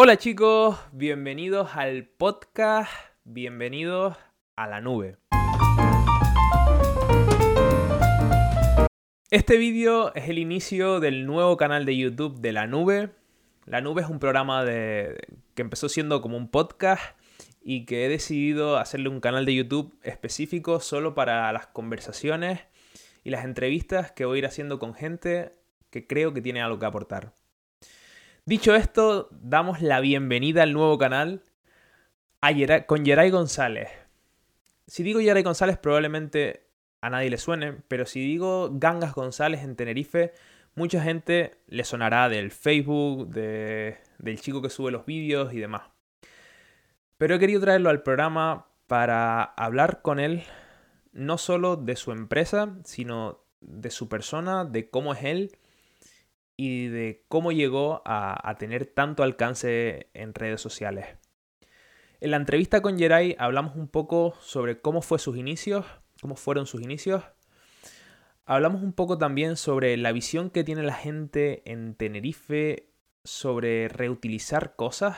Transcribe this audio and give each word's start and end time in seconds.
Hola 0.00 0.16
chicos, 0.16 0.78
bienvenidos 0.92 1.74
al 1.74 2.04
podcast, 2.04 2.88
bienvenidos 3.24 4.16
a 4.54 4.68
la 4.68 4.80
nube. 4.80 5.16
Este 9.32 9.56
vídeo 9.56 10.14
es 10.14 10.28
el 10.28 10.38
inicio 10.38 11.00
del 11.00 11.26
nuevo 11.26 11.56
canal 11.56 11.84
de 11.84 11.96
YouTube 11.96 12.38
de 12.38 12.52
la 12.52 12.68
nube. 12.68 13.10
La 13.66 13.80
nube 13.80 14.02
es 14.02 14.08
un 14.08 14.20
programa 14.20 14.64
de... 14.64 15.18
que 15.56 15.62
empezó 15.62 15.88
siendo 15.88 16.22
como 16.22 16.36
un 16.36 16.48
podcast 16.48 17.02
y 17.60 17.84
que 17.84 18.06
he 18.06 18.08
decidido 18.08 18.76
hacerle 18.76 19.08
un 19.08 19.18
canal 19.18 19.46
de 19.46 19.56
YouTube 19.56 19.98
específico 20.04 20.78
solo 20.78 21.14
para 21.14 21.52
las 21.52 21.66
conversaciones 21.66 22.60
y 23.24 23.30
las 23.30 23.44
entrevistas 23.44 24.12
que 24.12 24.26
voy 24.26 24.36
a 24.36 24.38
ir 24.38 24.46
haciendo 24.46 24.78
con 24.78 24.94
gente 24.94 25.50
que 25.90 26.06
creo 26.06 26.32
que 26.32 26.40
tiene 26.40 26.62
algo 26.62 26.78
que 26.78 26.86
aportar. 26.86 27.32
Dicho 28.48 28.74
esto, 28.74 29.28
damos 29.30 29.82
la 29.82 30.00
bienvenida 30.00 30.62
al 30.62 30.72
nuevo 30.72 30.96
canal 30.96 31.42
con 32.86 33.04
Yeray 33.04 33.28
González. 33.28 33.90
Si 34.86 35.02
digo 35.02 35.20
Yeray 35.20 35.42
González 35.42 35.76
probablemente 35.76 36.64
a 37.02 37.10
nadie 37.10 37.28
le 37.28 37.36
suene, 37.36 37.74
pero 37.88 38.06
si 38.06 38.20
digo 38.20 38.70
Gangas 38.72 39.12
González 39.12 39.62
en 39.64 39.76
Tenerife, 39.76 40.32
mucha 40.74 41.02
gente 41.02 41.58
le 41.66 41.84
sonará 41.84 42.30
del 42.30 42.50
Facebook, 42.50 43.28
del 43.28 44.40
chico 44.40 44.62
que 44.62 44.70
sube 44.70 44.92
los 44.92 45.04
vídeos 45.04 45.52
y 45.52 45.58
demás. 45.60 45.82
Pero 47.18 47.34
he 47.34 47.38
querido 47.38 47.60
traerlo 47.60 47.90
al 47.90 48.02
programa 48.02 48.68
para 48.86 49.42
hablar 49.42 50.00
con 50.00 50.18
él 50.20 50.42
no 51.12 51.36
solo 51.36 51.76
de 51.76 51.96
su 51.96 52.12
empresa, 52.12 52.78
sino 52.84 53.44
de 53.60 53.90
su 53.90 54.08
persona, 54.08 54.64
de 54.64 54.88
cómo 54.88 55.12
es 55.12 55.22
él 55.24 55.52
y 56.60 56.88
de 56.88 57.24
cómo 57.28 57.52
llegó 57.52 58.02
a, 58.04 58.56
tener 58.58 58.84
tanto 58.84 59.22
alcance 59.22 60.10
en 60.12 60.34
redes 60.34 60.60
sociales. 60.60 61.06
En 62.20 62.32
la 62.32 62.36
entrevista 62.36 62.82
con 62.82 62.98
Jerai 62.98 63.36
hablamos 63.38 63.76
un 63.76 63.86
poco 63.86 64.34
sobre 64.40 64.80
cómo 64.80 65.00
fue 65.00 65.20
sus 65.20 65.36
inicios, 65.36 65.86
cómo 66.20 66.34
fueron 66.34 66.66
sus 66.66 66.82
inicios. 66.82 67.22
Hablamos 68.44 68.82
un 68.82 68.92
poco 68.92 69.18
también 69.18 69.56
sobre 69.56 69.96
la 69.96 70.10
visión 70.10 70.50
que 70.50 70.64
tiene 70.64 70.82
la 70.82 70.94
gente 70.94 71.62
en 71.64 71.94
Tenerife 71.94 72.90
sobre 73.22 73.86
reutilizar 73.86 74.74
cosas. 74.74 75.16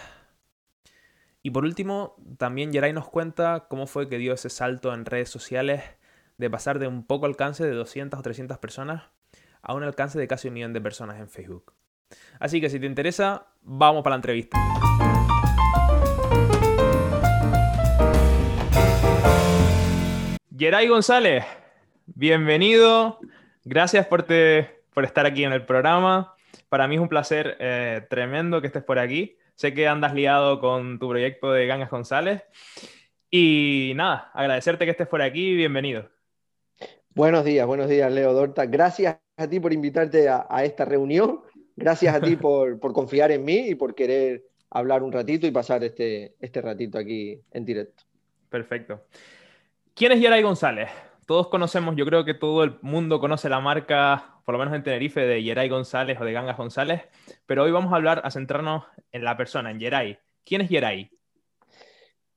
Y 1.42 1.52
por 1.52 1.64
último, 1.64 2.16
también 2.36 2.70
Jerai 2.70 2.92
nos 2.92 3.08
cuenta 3.08 3.66
cómo 3.70 3.86
fue 3.86 4.10
que 4.10 4.18
dio 4.18 4.34
ese 4.34 4.50
salto 4.50 4.92
en 4.92 5.06
redes 5.06 5.30
sociales 5.30 5.84
de 6.36 6.50
pasar 6.50 6.78
de 6.78 6.86
un 6.86 7.06
poco 7.06 7.24
alcance 7.24 7.64
de 7.64 7.72
200 7.72 8.20
o 8.20 8.22
300 8.22 8.58
personas 8.58 9.04
a 9.62 9.74
un 9.74 9.82
alcance 9.82 10.18
de 10.18 10.28
casi 10.28 10.48
un 10.48 10.54
millón 10.54 10.72
de 10.72 10.80
personas 10.80 11.18
en 11.18 11.28
Facebook. 11.28 11.72
Así 12.38 12.60
que 12.60 12.70
si 12.70 12.80
te 12.80 12.86
interesa, 12.86 13.46
vamos 13.62 14.02
para 14.02 14.14
la 14.14 14.18
entrevista. 14.18 14.58
Geray 20.56 20.88
González, 20.88 21.44
bienvenido. 22.06 23.18
Gracias 23.64 24.06
por, 24.06 24.26
por, 24.26 25.04
estar 25.04 25.24
aquí 25.24 25.44
en 25.44 25.52
el 25.52 25.64
programa. 25.64 26.34
Para 26.68 26.86
mí 26.86 26.96
es 26.96 27.00
un 27.00 27.08
placer 27.08 27.56
eh, 27.60 28.06
tremendo 28.10 28.60
que 28.60 28.66
estés 28.66 28.82
por 28.82 28.98
aquí. 28.98 29.38
Sé 29.54 29.74
que 29.74 29.88
andas 29.88 30.14
liado 30.14 30.60
con 30.60 30.98
tu 30.98 31.08
proyecto 31.08 31.52
de 31.52 31.66
Gangas 31.66 31.90
González. 31.90 32.42
Y 33.30 33.92
nada, 33.96 34.30
agradecerte 34.34 34.84
que 34.84 34.90
estés 34.90 35.08
por 35.08 35.22
aquí. 35.22 35.54
Bienvenido. 35.54 36.10
Buenos 37.12 37.44
días, 37.44 37.66
buenos 37.66 37.88
días, 37.88 38.10
Leo 38.12 38.32
Dorta. 38.32 38.66
Gracias 38.66 39.18
a 39.36 39.48
ti 39.48 39.58
por 39.58 39.72
invitarte 39.72 40.28
a, 40.28 40.46
esta 40.62 40.84
reunión. 40.84 41.40
Gracias 41.74 42.14
a 42.14 42.20
ti 42.20 42.36
por, 42.40 42.78
confiar 42.78 43.32
en 43.32 43.44
mí 43.44 43.70
y 43.70 43.74
por 43.74 43.96
querer 43.96 44.44
hablar 44.70 45.02
un 45.02 45.10
ratito 45.10 45.44
y 45.44 45.50
pasar 45.50 45.82
este, 45.82 46.36
este 46.38 46.62
ratito 46.62 46.98
aquí 46.98 47.40
en 47.50 47.64
directo. 47.64 48.04
Perfecto. 48.48 49.06
¿Quién 49.92 50.12
es 50.12 50.20
Yeray 50.20 50.40
González? 50.42 50.88
Todos 51.26 51.48
conocemos, 51.48 51.96
yo 51.96 52.06
creo 52.06 52.24
que 52.24 52.34
todo 52.34 52.62
el 52.62 52.78
mundo 52.80 53.18
conoce 53.18 53.48
la 53.48 53.58
marca, 53.58 54.36
por 54.44 54.52
lo 54.52 54.60
menos 54.60 54.74
en 54.74 54.84
Tenerife, 54.84 55.20
de 55.20 55.42
Yeray 55.42 55.68
González 55.68 56.16
o 56.20 56.24
de 56.24 56.32
Gangas 56.32 56.56
González, 56.56 57.02
pero 57.44 57.64
hoy 57.64 57.72
vamos 57.72 57.92
a 57.92 57.96
hablar, 57.96 58.22
a 58.24 58.30
centrarnos 58.30 58.84
en 59.10 59.24
la 59.24 59.36
persona, 59.36 59.72
en 59.72 59.80
Yeray. 59.80 60.18
¿Quién 60.44 60.60
es 60.60 60.68
Yeray? 60.68 61.10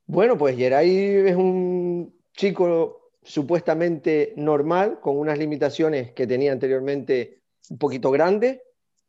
Bueno, 0.08 0.36
pues 0.36 0.58
Yeray 0.58 1.28
es 1.28 1.36
un 1.36 2.14
chico 2.34 3.03
supuestamente 3.24 4.34
normal, 4.36 5.00
con 5.00 5.18
unas 5.18 5.38
limitaciones 5.38 6.12
que 6.12 6.28
tenía 6.28 6.52
anteriormente 6.52 7.40
un 7.70 7.78
poquito 7.78 8.12
grandes. 8.12 8.62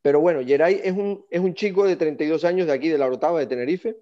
Pero 0.03 0.21
bueno, 0.21 0.45
Geray 0.45 0.81
es 0.85 0.93
un, 0.93 1.25
es 1.31 1.41
un 1.41 1.55
chico 1.55 1.85
de 1.87 1.97
32 1.97 2.45
años 2.45 2.67
de 2.67 2.73
aquí, 2.73 2.89
de 2.89 2.99
la 2.99 3.07
Orotava, 3.07 3.41
de 3.41 3.47
Tenerife, 3.47 3.97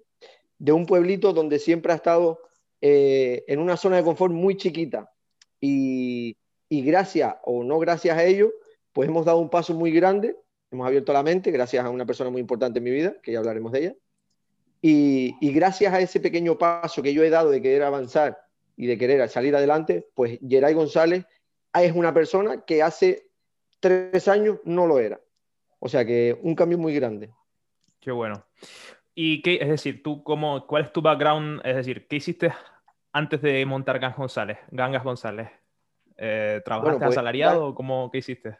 de 0.57 0.71
un 0.71 0.85
pueblito 0.85 1.33
donde 1.33 1.59
siempre 1.59 1.93
ha 1.93 1.95
estado 1.95 2.41
eh, 2.81 3.43
en 3.47 3.59
una 3.59 3.77
zona 3.77 3.97
de 3.97 4.03
confort 4.03 4.33
muy 4.33 4.57
chiquita. 4.57 5.11
Y, 5.59 6.37
y 6.69 6.81
gracias 6.81 7.35
o 7.43 7.63
no 7.63 7.79
gracias 7.79 8.17
a 8.17 8.23
ello, 8.23 8.51
pues 8.91 9.07
hemos 9.07 9.25
dado 9.25 9.39
un 9.39 9.49
paso 9.49 9.73
muy 9.73 9.91
grande, 9.91 10.35
hemos 10.71 10.85
abierto 10.85 11.13
la 11.13 11.23
mente, 11.23 11.51
gracias 11.51 11.85
a 11.85 11.89
una 11.89 12.05
persona 12.05 12.29
muy 12.29 12.41
importante 12.41 12.79
en 12.79 12.83
mi 12.83 12.91
vida, 12.91 13.15
que 13.23 13.31
ya 13.31 13.39
hablaremos 13.39 13.71
de 13.71 13.79
ella. 13.79 13.95
Y, 14.81 15.35
y 15.39 15.53
gracias 15.53 15.93
a 15.93 16.01
ese 16.01 16.19
pequeño 16.19 16.57
paso 16.57 17.01
que 17.01 17.13
yo 17.13 17.23
he 17.23 17.29
dado 17.29 17.49
de 17.49 17.61
querer 17.61 17.83
avanzar 17.83 18.37
y 18.75 18.87
de 18.87 18.97
querer 18.97 19.27
salir 19.29 19.55
adelante, 19.55 20.09
pues 20.13 20.39
Geray 20.47 20.73
González 20.73 21.25
es 21.73 21.91
una 21.93 22.13
persona 22.13 22.63
que 22.65 22.83
hace 22.83 23.29
tres 23.79 24.27
años 24.27 24.59
no 24.63 24.87
lo 24.87 24.99
era. 24.99 25.19
O 25.79 25.89
sea 25.89 26.05
que 26.05 26.37
un 26.41 26.55
cambio 26.55 26.77
muy 26.77 26.95
grande. 26.95 27.33
Qué 27.99 28.11
bueno. 28.11 28.45
¿Y 29.15 29.41
qué, 29.41 29.59
es 29.61 29.69
decir, 29.69 30.01
tú 30.01 30.23
cómo, 30.23 30.65
cuál 30.65 30.85
es 30.85 30.93
tu 30.93 31.01
background? 31.01 31.61
Es 31.65 31.75
decir, 31.75 32.07
¿qué 32.07 32.15
hiciste 32.15 32.51
antes 33.11 33.41
de 33.41 33.65
montar 33.65 33.99
Gangas 33.99 34.17
González? 34.17 34.57
Gangas 34.71 35.03
González. 35.03 35.49
Eh, 36.17 36.61
¿Trabajaste 36.63 36.99
pues, 36.99 37.11
asalariado 37.11 37.67
o 37.67 37.75
cómo, 37.75 38.09
qué 38.11 38.19
hiciste? 38.19 38.57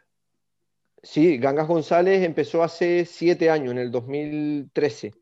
Sí, 1.02 1.38
Gangas 1.38 1.68
González 1.68 2.22
empezó 2.22 2.62
hace 2.62 3.04
siete 3.04 3.50
años, 3.50 3.72
en 3.72 3.78
el 3.78 3.90
2013. 3.90 5.12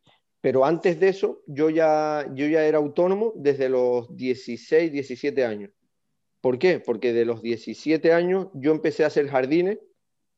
Pero 0.42 0.64
antes 0.64 0.98
de 0.98 1.08
eso, 1.08 1.40
yo 1.46 1.70
ya, 1.70 2.26
yo 2.34 2.46
ya 2.48 2.64
era 2.64 2.78
autónomo 2.78 3.32
desde 3.36 3.68
los 3.68 4.14
16, 4.16 4.90
17 4.90 5.44
años. 5.44 5.70
¿Por 6.40 6.58
qué? 6.58 6.80
Porque 6.80 7.12
de 7.12 7.24
los 7.24 7.42
17 7.42 8.12
años 8.12 8.48
yo 8.52 8.72
empecé 8.72 9.04
a 9.04 9.06
hacer 9.06 9.28
jardines, 9.28 9.78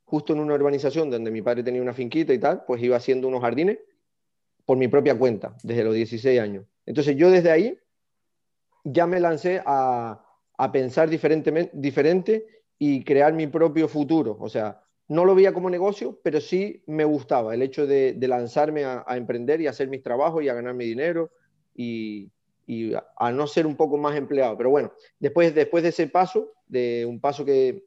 justo 0.04 0.34
en 0.34 0.40
una 0.40 0.54
urbanización 0.54 1.10
donde 1.10 1.30
mi 1.30 1.40
padre 1.40 1.62
tenía 1.62 1.80
una 1.80 1.94
finquita 1.94 2.34
y 2.34 2.38
tal, 2.38 2.64
pues 2.66 2.82
iba 2.82 2.98
haciendo 2.98 3.26
unos 3.28 3.40
jardines 3.40 3.78
por 4.66 4.76
mi 4.76 4.88
propia 4.88 5.18
cuenta, 5.18 5.56
desde 5.62 5.84
los 5.84 5.94
16 5.94 6.38
años. 6.38 6.66
Entonces 6.84 7.16
yo 7.16 7.30
desde 7.30 7.50
ahí 7.50 7.78
ya 8.84 9.06
me 9.06 9.20
lancé 9.20 9.62
a, 9.64 10.22
a 10.58 10.72
pensar 10.72 11.08
diferente 11.08 12.46
y 12.78 13.04
crear 13.04 13.32
mi 13.32 13.46
propio 13.46 13.88
futuro. 13.88 14.36
O 14.38 14.50
sea, 14.50 14.83
no 15.08 15.24
lo 15.24 15.34
veía 15.34 15.52
como 15.52 15.68
negocio, 15.68 16.18
pero 16.22 16.40
sí 16.40 16.82
me 16.86 17.04
gustaba 17.04 17.54
el 17.54 17.62
hecho 17.62 17.86
de, 17.86 18.16
lanzarme 18.20 18.84
a, 18.84 19.04
emprender 19.10 19.60
y 19.60 19.66
hacer 19.66 19.88
mis 19.88 20.02
trabajos 20.02 20.42
y 20.42 20.48
a 20.48 20.54
ganar 20.54 20.74
mi 20.74 20.86
dinero 20.86 21.30
y, 21.74 22.30
a, 23.18 23.30
no 23.32 23.46
ser 23.46 23.66
un 23.66 23.76
poco 23.76 23.98
más 23.98 24.16
empleado. 24.16 24.56
Pero 24.56 24.70
bueno, 24.70 24.92
después, 25.18 25.54
después 25.54 25.82
de 25.82 25.90
ese 25.90 26.06
paso, 26.08 26.52
de 26.66 27.04
un 27.06 27.20
paso 27.20 27.44
que, 27.44 27.84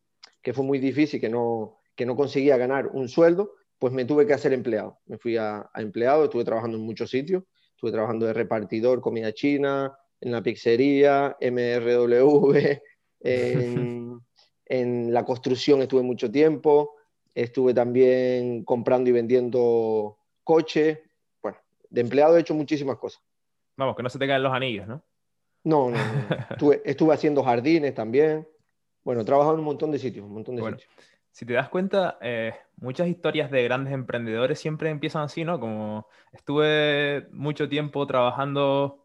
fue 0.54 0.64
muy 0.64 0.80
difícil, 0.80 1.20
que 1.20 1.28
no, 1.28 1.80
que 1.96 2.06
no 2.06 2.16
conseguía 2.16 2.56
ganar 2.56 2.88
un 2.88 3.10
sueldo, 3.10 3.56
pues 3.80 3.92
me 3.92 4.06
tuve 4.06 4.26
que 4.26 4.34
hacer 4.34 4.54
empleado. 4.54 5.00
Me 5.08 5.18
fui 5.18 5.36
a, 5.38 5.70
empleado, 5.76 6.26
estuve 6.26 6.46
trabajando 6.46 6.78
en 6.78 6.84
muchos 6.84 7.10
sitios, 7.10 7.44
estuve 7.72 7.92
trabajando 7.92 8.28
de 8.28 8.34
repartidor, 8.34 9.02
comida 9.02 9.34
china, 9.34 9.98
en 10.22 10.32
la 10.32 10.42
pizzería, 10.42 11.36
MRW, 11.42 12.54
en, 13.22 14.22
en 14.66 15.14
la 15.14 15.26
construcción 15.26 15.82
estuve 15.82 16.04
mucho 16.04 16.32
tiempo, 16.32 16.97
estuve 17.44 17.74
también 17.74 18.64
comprando 18.64 19.10
y 19.12 19.14
vendiendo 19.14 20.18
coches. 20.44 21.00
Bueno, 21.42 21.60
de 21.90 22.02
empleado 22.02 22.36
he 22.36 22.40
hecho 22.40 22.56
muchísimas 22.56 22.98
cosas. 22.98 23.22
Vamos, 23.76 23.96
que 23.96 24.02
no 24.02 24.10
se 24.10 24.18
te 24.18 24.28
caen 24.28 24.42
los 24.42 24.54
anillos, 24.54 24.88
¿no? 24.88 25.04
No, 25.64 25.92
no, 25.92 25.98
estuve, 26.84 27.14
haciendo 27.14 27.44
jardines 27.44 27.94
también. 27.94 28.48
Bueno, 29.04 29.22
he 29.22 29.26
trabajado 29.26 29.54
en 29.54 29.60
un 29.60 29.66
montón 29.66 29.92
de 29.92 30.00
sitios, 30.00 30.26
un 30.26 30.34
montón 30.34 30.56
de 30.56 30.64
sitios. 30.64 30.90
Si 31.30 31.46
te 31.46 31.54
das 31.54 31.70
cuenta, 31.70 32.18
eh, 32.22 32.56
muchas 32.78 33.08
historias 33.08 33.52
de 33.52 33.64
grandes 33.64 33.94
emprendedores 33.94 34.60
siempre 34.60 34.90
empiezan 34.90 35.22
así, 35.22 35.46
¿no? 35.46 35.60
Como 35.60 36.08
estuve 36.32 37.28
mucho 37.32 37.70
tiempo 37.70 38.08
trabajando 38.08 39.04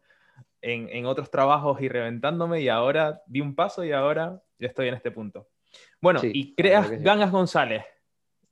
en, 0.61 1.05
otros 1.05 1.29
trabajos 1.29 1.79
y 1.81 1.87
reventándome 1.87 2.61
y 2.61 2.69
ahora 2.69 3.21
di 3.27 3.41
un 3.41 3.53
paso 3.53 3.83
y 3.83 3.91
ahora 3.91 4.41
ya 4.57 4.67
estoy 4.67 4.87
en 4.87 4.95
este 4.95 5.11
punto. 5.11 5.49
Bueno, 6.01 6.21
y 6.23 6.55
creas 6.55 6.89
Gangas 6.89 7.31
González 7.31 7.83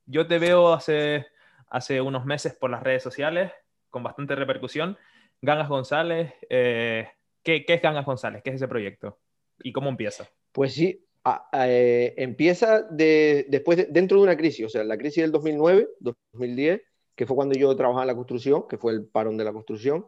yo 0.06 0.26
te 0.26 0.38
veo 0.38 0.72
hace, 0.72 1.26
hace 1.68 2.00
unos 2.00 2.24
meses 2.24 2.54
por 2.54 2.70
las 2.70 2.82
redes 2.82 3.02
sociales 3.02 3.52
con 3.90 4.02
bastante 4.02 4.34
repercusión. 4.34 4.96
Gangas 5.40 5.68
González, 5.68 6.32
eh, 6.48 7.08
¿qué, 7.42 7.64
es 7.66 7.82
Gangas 7.82 8.06
González? 8.06 8.42
¿Qué 8.42 8.50
es 8.50 8.56
ese 8.56 8.68
proyecto? 8.68 9.18
¿Y 9.62 9.72
cómo 9.72 9.88
empieza? 9.88 10.28
Pues 10.52 10.74
sí, 10.74 11.04
eh, 11.52 12.14
empieza 12.16 12.82
de, 12.82 13.46
después 13.48 13.92
dentro 13.92 14.18
de 14.18 14.24
una 14.24 14.36
crisis, 14.36 14.66
o 14.66 14.68
sea, 14.68 14.84
la 14.84 14.98
crisis 14.98 15.22
del 15.22 15.32
2009, 15.32 15.88
2010, 16.00 16.82
que 17.14 17.26
fue 17.26 17.36
cuando 17.36 17.54
yo 17.54 17.74
trabajaba 17.76 18.02
en 18.02 18.08
la 18.08 18.14
construcción, 18.14 18.66
que 18.68 18.78
fue 18.78 18.92
el 18.92 19.06
parón 19.06 19.36
de 19.36 19.44
la 19.44 19.52
construcción, 19.52 20.06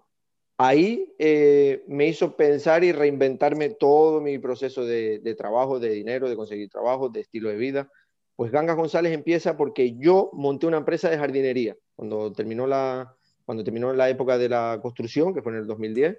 ahí 0.56 1.14
eh, 1.18 1.84
me 1.88 2.06
hizo 2.06 2.36
pensar 2.36 2.84
y 2.84 2.92
reinventarme 2.92 3.70
todo 3.70 4.20
mi 4.20 4.38
proceso 4.38 4.84
de, 4.84 5.34
trabajo, 5.36 5.78
de 5.78 5.90
dinero, 5.90 6.28
de 6.28 6.36
conseguir 6.36 6.68
trabajo, 6.68 7.08
de 7.08 7.20
estilo 7.20 7.48
de 7.48 7.56
vida. 7.56 7.90
Pues 8.36 8.50
Gangas 8.50 8.76
González 8.76 9.12
empieza 9.12 9.56
porque 9.56 9.96
yo 9.96 10.30
monté 10.32 10.66
una 10.66 10.78
empresa 10.78 11.08
de 11.08 11.18
jardinería. 11.18 11.76
Cuando 11.94 12.32
terminó 12.32 12.66
la, 12.66 13.14
cuando 13.44 13.62
terminó 13.62 13.92
la 13.92 14.08
época 14.08 14.38
de 14.38 14.48
la 14.48 14.78
construcción, 14.82 15.34
que 15.34 15.42
fue 15.42 15.52
en 15.52 15.58
el 15.58 15.66
2010, 15.66 16.18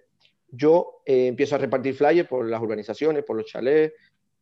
yo 0.50 1.02
eh, 1.06 1.28
empiezo 1.28 1.56
a 1.56 1.58
repartir 1.58 1.96
flyers 1.96 2.28
por 2.28 2.46
las 2.46 2.62
urbanizaciones, 2.62 3.24
por 3.24 3.36
los 3.36 3.46
chalés, 3.46 3.94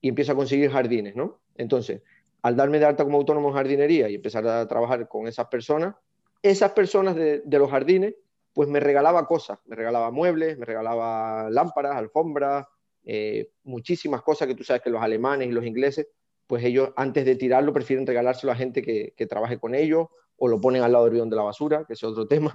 y 0.02 0.10
empiezo 0.10 0.34
a 0.34 0.36
conseguir 0.36 0.70
jardines, 0.70 1.16
¿no? 1.16 1.40
Entonces, 1.56 2.02
al 2.42 2.56
darme 2.56 2.78
de 2.78 2.86
alta 2.86 3.04
como 3.04 3.18
autónomo 3.18 3.50
en 3.50 3.56
jardinería 3.56 4.10
y 4.10 4.16
empezar 4.16 4.46
a 4.46 4.68
trabajar 4.68 5.08
con 5.08 5.28
esas 5.28 5.48
personas, 5.48 5.96
esas 6.42 6.74
personas 6.74 7.16
de, 7.16 7.42
los 7.46 7.72
jardines, 7.72 8.16
pues 8.54 8.68
me 8.68 8.82
regalaba 8.82 9.26
cosas, 9.26 9.60
me 9.66 9.76
regalaba 9.76 10.12
muebles, 10.12 10.58
me 10.58 10.66
regalaba 10.66 11.50
lámparas, 11.50 11.96
alfombras, 11.96 12.68
eh, 13.06 13.50
muchísimas 13.64 14.22
cosas 14.22 14.48
que 14.48 14.56
tú 14.56 14.64
sabes 14.64 14.82
que 14.82 14.90
los 14.90 15.02
alemanes 15.02 15.48
y 15.48 15.52
los 15.52 15.66
ingleses, 15.66 16.08
pues 16.54 16.66
ellos 16.66 16.92
antes 16.98 17.26
de 17.26 17.36
tirarlo 17.36 17.74
prefieren 17.74 18.06
regalárselo 18.06 18.52
a 18.52 18.56
gente 18.56 18.84
que, 18.84 19.26
trabaje 19.26 19.58
con 19.58 19.74
ellos 19.74 20.10
o 20.38 20.48
lo 20.48 20.62
ponen 20.62 20.84
al 20.84 20.92
lado 20.92 21.06
del 21.06 21.16
bidón 21.16 21.32
de 21.32 21.36
la 21.36 21.42
basura, 21.42 21.84
que 21.88 21.94
es 21.94 22.04
otro 22.04 22.28
tema. 22.28 22.54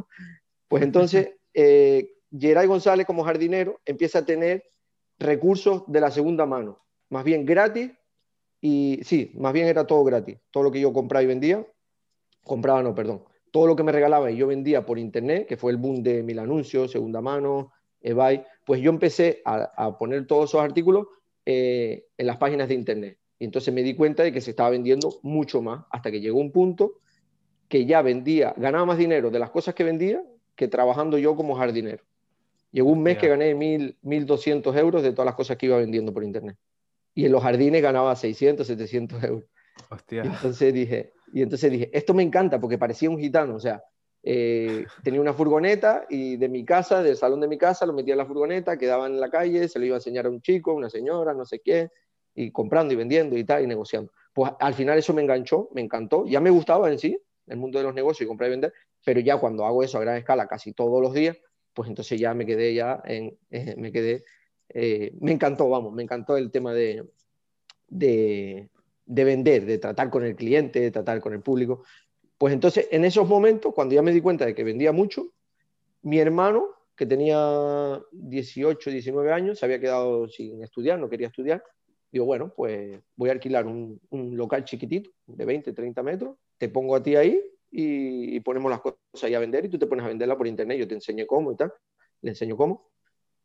Pues 0.69 0.85
entonces, 0.85 1.31
eh, 1.53 2.12
Geray 2.31 2.69
González 2.69 3.09
como 3.09 3.25
jardinero 3.25 3.81
empieza 3.85 4.21
a 4.21 4.25
tener 4.25 4.62
recursos 5.19 5.83
de 5.89 6.00
la 6.00 6.12
segunda 6.12 6.47
mano, 6.47 6.79
más 7.09 7.25
bien 7.25 7.45
gratis, 7.45 7.91
y 8.61 9.00
sí, 9.03 9.33
más 9.35 9.53
bien 9.53 9.67
era 9.67 9.85
todo 9.85 10.05
gratis. 10.05 10.39
Todo 10.53 10.62
lo 10.62 10.71
que 10.71 10.79
yo 10.81 10.93
compraba 10.93 11.25
y 11.25 11.27
vendía, 11.27 11.67
compraba, 12.45 12.81
no, 12.85 12.95
perdón, 12.95 13.25
todo 13.50 13.67
lo 13.67 13.75
que 13.75 13.83
me 13.83 13.91
regalaba 13.91 14.31
y 14.31 14.37
yo 14.37 14.47
vendía 14.47 14.87
por 14.87 15.00
internet, 15.00 15.49
que 15.49 15.56
fue 15.56 15.73
el 15.73 15.77
boom 15.77 16.05
de 16.05 16.23
mil 16.23 16.39
anuncios, 16.39 16.93
segunda 16.93 17.21
mano, 17.21 17.73
eBay, 18.00 18.45
pues 18.65 18.81
yo 18.81 18.91
empecé 18.91 19.43
a, 19.45 19.99
poner 19.99 20.25
todos 20.29 20.50
esos 20.50 20.61
artículos 20.61 21.09
eh, 21.45 22.06
en 22.17 22.27
las 22.29 22.37
páginas 22.37 22.69
de 22.69 22.75
internet. 22.75 23.19
Y 23.38 23.44
entonces 23.44 23.73
me 23.73 23.82
di 23.82 23.94
cuenta 23.94 24.23
de 24.23 24.32
que 24.32 24.40
se 24.40 24.50
estaba 24.50 24.70
vendiendo 24.70 25.19
mucho 25.23 25.62
más, 25.62 25.85
hasta 25.90 26.11
que 26.11 26.20
llegó 26.20 26.40
un 26.40 26.50
punto 26.50 27.00
que 27.69 27.87
ya 27.87 28.02
vendía, 28.02 28.55
ganaba 28.56 28.87
más 28.87 28.99
dinero 28.99 29.31
de 29.31 29.38
las 29.38 29.50
cosas 29.50 29.75
que 29.75 29.85
vendía 29.85 30.23
que 30.56 30.69
trabajando 30.69 31.19
yo 31.19 31.37
como 31.37 31.55
jardinero. 31.55 32.02
Llegó 32.73 32.90
un 32.90 33.02
mes 33.02 33.17
que 33.17 33.29
gané 33.29 33.55
mil, 33.55 33.96
1.200 34.02 34.76
euros 34.76 35.02
de 35.02 35.12
todas 35.12 35.26
las 35.26 35.35
cosas 35.35 35.56
que 35.56 35.67
iba 35.67 35.79
vendiendo 35.79 36.12
por 36.12 36.25
internet. 36.25 36.56
Y 37.14 37.25
en 37.26 37.32
los 37.32 37.43
jardines 37.43 37.81
ganaba 37.81 38.14
600, 38.14 38.67
700 38.67 39.25
euros. 39.25 39.44
Hostia. 39.88 40.25
Y 40.25 40.26
entonces 40.26 40.75
dije, 40.75 41.12
y 41.32 41.43
entonces 41.43 41.70
dije, 41.70 41.90
esto 41.93 42.12
me 42.12 42.23
encanta 42.23 42.61
porque 42.61 42.76
parecía 42.76 43.08
un 43.08 43.19
gitano, 43.19 43.55
o 43.55 43.61
sea, 43.61 43.82
eh, 44.23 44.85
tenía 45.02 45.20
una 45.20 45.32
furgoneta 45.32 46.05
y 46.11 46.37
de 46.37 46.49
mi 46.49 46.64
casa, 46.64 47.02
del 47.02 47.17
salón 47.17 47.40
de 47.40 47.49
mi 47.49 47.56
casa, 47.56 47.87
lo 47.87 47.93
metía 47.93 48.14
en 48.14 48.19
la 48.19 48.26
furgoneta, 48.26 48.76
quedaba 48.76 49.06
en 49.06 49.20
la 49.20 49.31
calle, 49.31 49.69
se 49.69 49.79
lo 49.79 49.87
iba 49.87 49.96
a 49.96 49.99
enseñar 49.99 50.26
a 50.26 50.31
un 50.31 50.43
chico, 50.43 50.75
una 50.75 50.90
señora, 50.90 51.35
no 51.35 51.44
sé 51.44 51.61
qué, 51.61 51.90
y 52.38 52.52
comprando 52.52 52.94
y 52.94 52.96
vendiendo 52.96 53.37
y 53.37 53.43
tal, 53.43 53.64
y 53.64 53.67
negociando. 53.67 54.12
Pues 54.32 54.52
al 54.61 54.73
final 54.73 54.96
eso 54.96 55.12
me 55.12 55.23
enganchó, 55.23 55.69
me 55.75 55.81
encantó, 55.81 56.25
ya 56.25 56.40
me 56.40 56.50
gustaba 56.50 56.88
en 56.90 56.99
sí, 56.99 57.19
el 57.49 57.56
mundo 57.56 57.79
de 57.79 57.85
los 57.85 57.94
negocios 57.94 58.26
y 58.26 58.29
comprar 58.29 58.49
y 58.49 58.52
vender, 58.52 58.73
pero 59.05 59.19
ya 59.19 59.38
cuando 59.38 59.67
hago 59.67 59.82
eso 59.82 59.99
a 59.99 60.02
gran 60.02 60.17
escala 60.17 60.46
casi 60.46 60.73
todos 60.73 61.02
los 61.02 61.12
días, 61.12 61.37
pues 61.75 61.88
entonces 61.88 62.20
ya 62.20 62.35
me 62.35 62.46
quedé 62.46 62.75
ya 62.75 63.02
eh, 63.06 63.37
me 63.76 63.90
quedé, 63.90 64.25
eh, 64.69 65.12
me 65.20 65.32
encantó, 65.32 65.69
vamos, 65.69 65.93
me 65.93 66.05
encantó 66.05 66.37
el 66.37 66.52
tema 66.52 66.73
de, 66.73 67.08
de, 67.88 68.69
de, 69.05 69.25
vender, 69.25 69.67
de 69.67 69.79
tratar 69.79 70.08
con 70.08 70.25
el 70.25 70.37
cliente, 70.37 70.81
de 70.81 70.93
tratar 70.93 71.20
con 71.20 71.32
el 71.32 71.40
público. 71.40 71.82
Pues 72.37 72.55
entonces 72.55 72.87
en 72.93 73.05
esos 73.05 73.26
momentos, 73.29 73.75
cuando 73.75 73.96
ya 73.96 74.02
me 74.02 74.12
di 74.12 74.20
cuenta 74.20 74.46
de 74.46 74.55
que 74.55 74.62
vendía 74.62 74.93
mucho, 74.93 75.32
mi 76.02 76.20
hermano, 76.20 76.69
que 76.94 77.05
tenía 77.05 78.00
18, 78.12 78.90
19 78.90 79.32
años, 79.32 79.58
se 79.58 79.64
había 79.64 79.81
quedado 79.81 80.29
sin 80.29 80.62
estudiar, 80.62 81.00
no 81.00 81.08
quería 81.08 81.26
estudiar, 81.26 81.64
digo, 82.11 82.25
bueno, 82.25 82.53
pues 82.57 83.01
voy 83.17 83.29
a 83.29 83.33
alquilar 83.33 83.67
un, 83.67 84.01
un 84.11 84.37
local 84.37 84.65
chiquitito 84.65 85.11
de 85.27 85.45
20, 85.45 85.73
30 85.73 86.03
metros, 86.03 86.37
te 86.57 86.69
pongo 86.69 86.97
a 86.97 87.03
ti 87.03 87.17
ahí 87.17 87.41
y, 87.71 88.41
ponemos 88.41 88.71
las 88.71 88.81
cosas 88.81 88.99
ahí 89.23 89.35
a 89.35 89.41
vender 89.41 89.65
y 89.65 89.69
tú 89.69 89.79
te 89.79 89.87
pones 89.87 90.05
a 90.05 90.09
venderla 90.09 90.37
por 90.37 90.47
internet, 90.47 90.79
yo 90.79 90.89
te 90.89 90.95
enseño 90.95 91.27
cómo 91.27 91.53
y 91.53 91.57
tal, 91.57 91.73
le 92.23 92.31
enseño 92.31 92.57
cómo. 92.57 92.91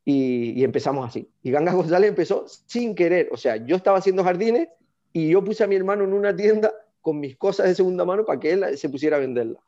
Y, 0.05 0.63
empezamos 0.63 1.07
así. 1.07 1.29
Y 1.41 1.51
Ganga 1.51 1.73
González 1.73 2.09
empezó 2.09 2.45
sin 2.47 2.95
querer, 2.95 3.29
o 3.31 3.37
sea, 3.37 3.57
yo 3.57 3.75
estaba 3.75 3.97
haciendo 3.97 4.23
jardines 4.23 4.69
y 5.11 5.29
yo 5.29 5.43
puse 5.43 5.63
a 5.63 5.67
mi 5.67 5.75
hermano 5.75 6.03
en 6.03 6.13
una 6.13 6.35
tienda 6.35 6.73
con 7.01 7.19
mis 7.19 7.35
cosas 7.37 7.67
de 7.67 7.75
segunda 7.75 8.05
mano 8.05 8.25
para 8.25 8.39
que 8.39 8.51
él 8.53 8.77
se 8.77 8.89
pusiera 8.89 9.17
a 9.17 9.19
venderla. 9.19 9.59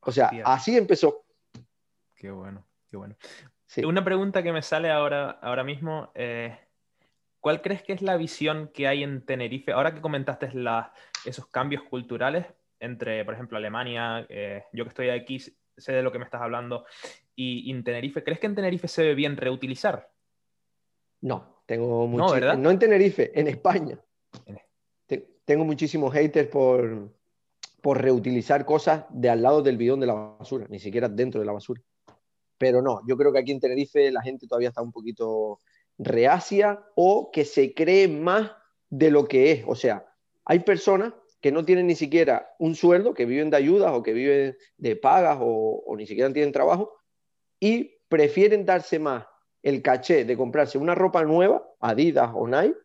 O 0.00 0.12
sea, 0.12 0.30
así 0.44 0.76
empezó. 0.76 1.24
Qué 2.14 2.30
bueno, 2.30 2.66
qué 2.88 2.96
bueno. 2.96 3.16
Una 3.84 4.04
pregunta 4.04 4.42
que 4.42 4.52
me 4.52 4.60
sale 4.60 4.90
ahora, 4.90 5.30
ahora 5.30 5.64
mismo, 5.64 6.10
eh, 6.14 6.58
¿cuál 7.42 7.60
crees 7.60 7.82
que 7.82 7.92
es 7.92 8.00
la 8.00 8.16
visión 8.16 8.70
que 8.72 8.86
hay 8.86 9.02
en 9.02 9.26
Tenerife? 9.26 9.72
Ahora 9.72 9.92
que 9.92 10.00
comentaste 10.00 10.48
esos 11.26 11.46
cambios 11.48 11.82
culturales, 11.82 12.46
entre, 12.80 13.24
por 13.24 13.34
ejemplo, 13.34 13.58
Alemania, 13.58 14.24
eh, 14.28 14.62
yo 14.72 14.84
que 14.84 14.88
estoy 14.88 15.10
aquí, 15.10 15.40
sé 15.40 15.92
de 15.92 16.02
lo 16.02 16.12
que 16.12 16.18
me 16.18 16.24
estás 16.24 16.40
hablando, 16.40 16.86
y, 17.34 17.70
en 17.70 17.82
Tenerife, 17.82 18.22
¿crees 18.22 18.38
que 18.38 18.46
en 18.46 18.54
Tenerife 18.54 18.86
se 18.86 19.02
ve 19.02 19.14
bien 19.14 19.36
reutilizar? 19.36 20.08
No, 21.20 21.62
tengo 21.66 22.06
mucho. 22.06 22.38
No, 22.38 22.56
no 22.56 22.70
en 22.70 22.78
Tenerife, 22.78 23.38
en 23.38 23.48
España. 23.48 23.98
tengo 25.44 25.64
muchísimos 25.64 26.12
haters 26.12 26.48
por, 26.48 27.12
por 27.80 28.00
reutilizar 28.00 28.64
cosas 28.64 29.04
de 29.10 29.30
al 29.30 29.42
lado 29.42 29.62
del 29.62 29.76
bidón 29.76 29.98
de 29.98 30.06
la 30.06 30.14
basura, 30.14 30.66
ni 30.68 30.78
siquiera 30.78 31.08
dentro 31.08 31.40
de 31.40 31.46
la 31.46 31.52
basura. 31.52 31.82
Pero 32.56 32.80
no, 32.80 33.00
yo 33.04 33.16
creo 33.16 33.32
que 33.32 33.40
aquí 33.40 33.50
en 33.50 33.58
Tenerife 33.58 34.12
la 34.12 34.22
gente 34.22 34.46
todavía 34.46 34.68
está 34.68 34.80
un 34.80 34.92
poquito 34.92 35.58
reacia 35.98 36.84
o 36.94 37.30
que 37.30 37.44
se 37.44 37.74
cree 37.74 38.08
más 38.08 38.52
de 38.90 39.10
lo 39.10 39.26
que 39.26 39.52
es. 39.52 39.64
O 39.66 39.74
sea, 39.74 40.06
hay 40.44 40.60
personas 40.60 41.12
que 41.40 41.52
no 41.52 41.64
tienen 41.64 41.86
ni 41.88 41.96
siquiera 41.96 42.54
un 42.58 42.74
sueldo, 42.74 43.14
que 43.14 43.26
viven 43.26 43.50
de 43.50 43.56
ayudas 43.56 43.92
o 43.92 44.02
que 44.02 44.12
viven 44.12 44.56
de 44.76 44.96
pagas 44.96 45.38
o, 45.40 45.94
ni 45.96 46.06
siquiera 46.06 46.32
tienen 46.32 46.52
trabajo 46.52 46.94
y 47.58 47.98
prefieren 48.08 48.64
darse 48.64 48.98
más 48.98 49.26
el 49.62 49.82
caché 49.82 50.24
de 50.24 50.36
comprarse 50.36 50.78
una 50.78 50.94
ropa 50.94 51.24
nueva, 51.24 51.68
Adidas 51.80 52.30
o 52.34 52.46
Nike, 52.46 52.76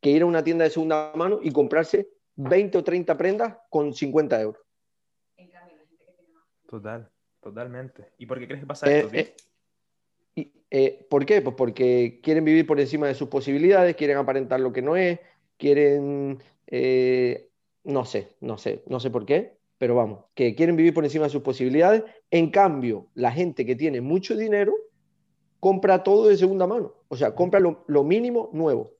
que 0.00 0.10
ir 0.10 0.22
a 0.22 0.26
una 0.26 0.42
tienda 0.42 0.64
de 0.64 0.70
segunda 0.70 1.12
mano 1.14 1.40
y 1.42 1.52
comprarse 1.52 2.08
20 2.36 2.78
o 2.78 2.84
30 2.84 3.16
prendas 3.16 3.56
con 3.68 3.92
50 3.92 4.40
euros. 4.40 4.62
Total, 6.66 7.10
totalmente. 7.40 8.12
¿Y 8.18 8.26
por 8.26 8.38
qué 8.38 8.46
crees 8.46 8.60
que 8.60 8.66
pasa 8.66 8.90
esto? 8.90 9.10
Eh, 9.12 9.34
eh, 10.40 10.52
eh, 10.70 11.06
¿Por 11.10 11.26
qué? 11.26 11.42
Pues 11.42 11.56
porque 11.56 12.20
quieren 12.22 12.44
vivir 12.44 12.66
por 12.66 12.80
encima 12.80 13.06
de 13.06 13.14
sus 13.14 13.28
posibilidades, 13.28 13.96
quieren 13.96 14.16
aparentar 14.16 14.60
lo 14.60 14.72
que 14.72 14.82
no 14.82 14.96
es, 14.96 15.18
quieren 15.56 16.38
no 17.84 18.04
sé, 18.04 18.36
no 18.40 18.58
sé, 18.58 18.82
no 18.86 19.00
sé 19.00 19.10
por 19.10 19.26
qué, 19.26 19.56
pero 19.78 19.94
vamos, 19.94 20.24
que 20.34 20.54
quieren 20.54 20.76
vivir 20.76 20.94
por 20.94 21.04
encima 21.04 21.24
de 21.24 21.30
sus 21.30 21.42
posibilidades. 21.42 22.04
En 22.30 22.50
cambio, 22.50 23.08
la 23.14 23.32
gente 23.32 23.64
que 23.64 23.76
tiene 23.76 24.00
mucho 24.00 24.36
dinero 24.36 24.74
compra 25.58 26.02
todo 26.02 26.28
de 26.28 26.36
segunda 26.36 26.66
mano, 26.66 26.94
o 27.08 27.16
sea, 27.16 27.34
compra 27.34 27.60
lo, 27.60 28.04
mínimo 28.04 28.50
nuevo. 28.52 28.92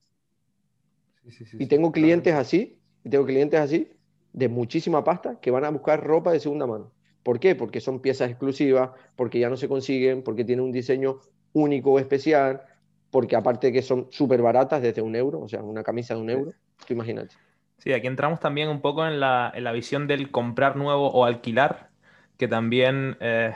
y 1.59 1.67
tengo 1.67 1.93
clientes 1.93 2.35
así, 2.35 2.79
y 3.05 3.11
tengo 3.11 3.27
clientes 3.27 3.61
así, 3.61 3.91
de 4.33 4.49
muchísima 4.49 5.05
pasta, 5.05 5.41
que 5.41 5.51
van 5.51 5.65
a 5.65 5.71
buscar 5.71 6.05
ropa 6.05 6.33
de 6.33 6.41
segunda 6.41 6.67
mano. 6.67 6.93
¿Por 7.23 7.39
qué? 7.39 7.55
Porque 7.55 7.81
son 7.81 8.00
piezas 8.00 8.31
exclusivas, 8.31 8.91
porque 9.17 9.39
ya 9.39 9.50
no 9.50 9.57
se 9.57 9.69
consiguen, 9.69 10.23
porque 10.23 10.45
tienen 10.45 10.65
un 10.65 10.73
diseño 10.73 11.21
único 11.53 11.93
o 11.93 11.99
especial, 11.99 12.62
porque 13.11 13.37
aparte 13.37 13.69
de 13.69 13.73
que 13.75 13.83
son 13.83 14.07
súper 14.11 14.41
baratas, 14.43 14.83
desde 14.83 15.03
un 15.03 15.15
euro, 15.17 15.41
o 15.41 15.49
sea, 15.49 15.62
una 15.62 15.83
camisa 15.83 16.15
de 16.15 16.21
un 16.21 16.31
euro, 16.31 16.53
tú 16.87 16.95
imagínate. 16.95 17.35
Sí, 17.79 17.93
aquí 17.93 18.07
entramos 18.07 18.41
también 18.41 18.69
un 18.69 18.81
poco 18.81 19.07
en 19.07 19.21
la, 19.21 19.73
visión 19.73 20.07
del 20.07 20.31
comprar 20.31 20.77
nuevo 20.77 21.09
o 21.09 21.25
alquilar, 21.25 21.91
que 22.37 22.47
también 22.47 23.17
eh, 23.21 23.53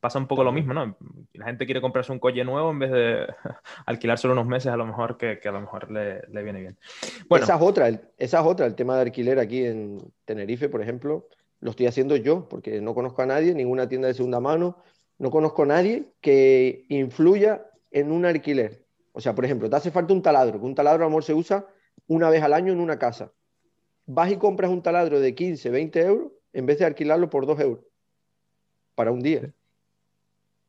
pasa 0.00 0.18
un 0.18 0.26
poco 0.26 0.44
lo 0.44 0.52
mismo, 0.52 0.72
¿no? 0.72 0.96
La 1.34 1.46
gente 1.46 1.66
quiere 1.66 1.80
comprarse 1.80 2.12
un 2.12 2.18
coche 2.18 2.42
nuevo 2.44 2.70
en 2.70 2.78
vez 2.78 2.90
de 2.90 3.26
alquilar 3.86 4.18
solo 4.18 4.32
unos 4.32 4.46
meses, 4.46 4.72
a 4.72 4.76
lo 4.76 4.86
mejor 4.86 5.16
que, 5.16 5.40
a 5.44 5.52
lo 5.52 5.60
mejor 5.60 5.90
le, 5.90 6.42
viene 6.42 6.60
bien. 6.60 6.78
Bueno. 7.28 7.44
Esa 7.44 7.56
es, 7.56 7.62
otra, 7.62 7.88
el, 7.88 8.00
esa 8.18 8.40
es 8.40 8.46
otra, 8.46 8.66
el 8.66 8.74
tema 8.74 8.96
de 8.96 9.02
alquiler 9.02 9.38
aquí 9.38 9.64
en 9.64 10.00
Tenerife, 10.24 10.68
por 10.68 10.80
ejemplo, 10.80 11.28
lo 11.64 11.70
estoy 11.70 11.86
haciendo 11.86 12.14
yo, 12.16 12.46
porque 12.46 12.82
no 12.82 12.94
conozco 12.94 13.22
a 13.22 13.26
nadie, 13.26 13.54
ninguna 13.54 13.88
tienda 13.88 14.06
de 14.06 14.12
segunda 14.12 14.38
mano, 14.38 14.76
no 15.18 15.30
conozco 15.30 15.62
a 15.62 15.66
nadie 15.66 16.12
que 16.20 16.84
influya 16.90 17.64
en 17.90 18.12
un 18.12 18.26
alquiler. 18.26 18.84
O 19.12 19.20
sea, 19.22 19.34
por 19.34 19.46
ejemplo, 19.46 19.70
te 19.70 19.76
hace 19.76 19.90
falta 19.90 20.12
un 20.12 20.20
taladro, 20.20 20.60
que 20.60 20.66
un 20.66 20.74
taladro, 20.74 21.06
amor, 21.06 21.24
se 21.24 21.32
usa 21.32 21.66
una 22.06 22.28
vez 22.28 22.42
al 22.42 22.52
año 22.52 22.70
en 22.70 22.80
una 22.80 22.98
casa. 22.98 23.32
Vas 24.04 24.30
y 24.30 24.36
compras 24.36 24.70
un 24.70 24.82
taladro 24.82 25.20
de 25.20 25.34
15, 25.34 25.70
20 25.70 26.00
euros 26.02 26.32
en 26.52 26.66
vez 26.66 26.80
de 26.80 26.84
alquilarlo 26.84 27.30
por 27.30 27.46
2 27.46 27.58
euros 27.60 27.84
para 28.94 29.10
un 29.10 29.22
día. 29.22 29.50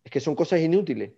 Es 0.02 0.12
que 0.12 0.22
son 0.22 0.34
cosas 0.34 0.62
inútiles. 0.62 1.12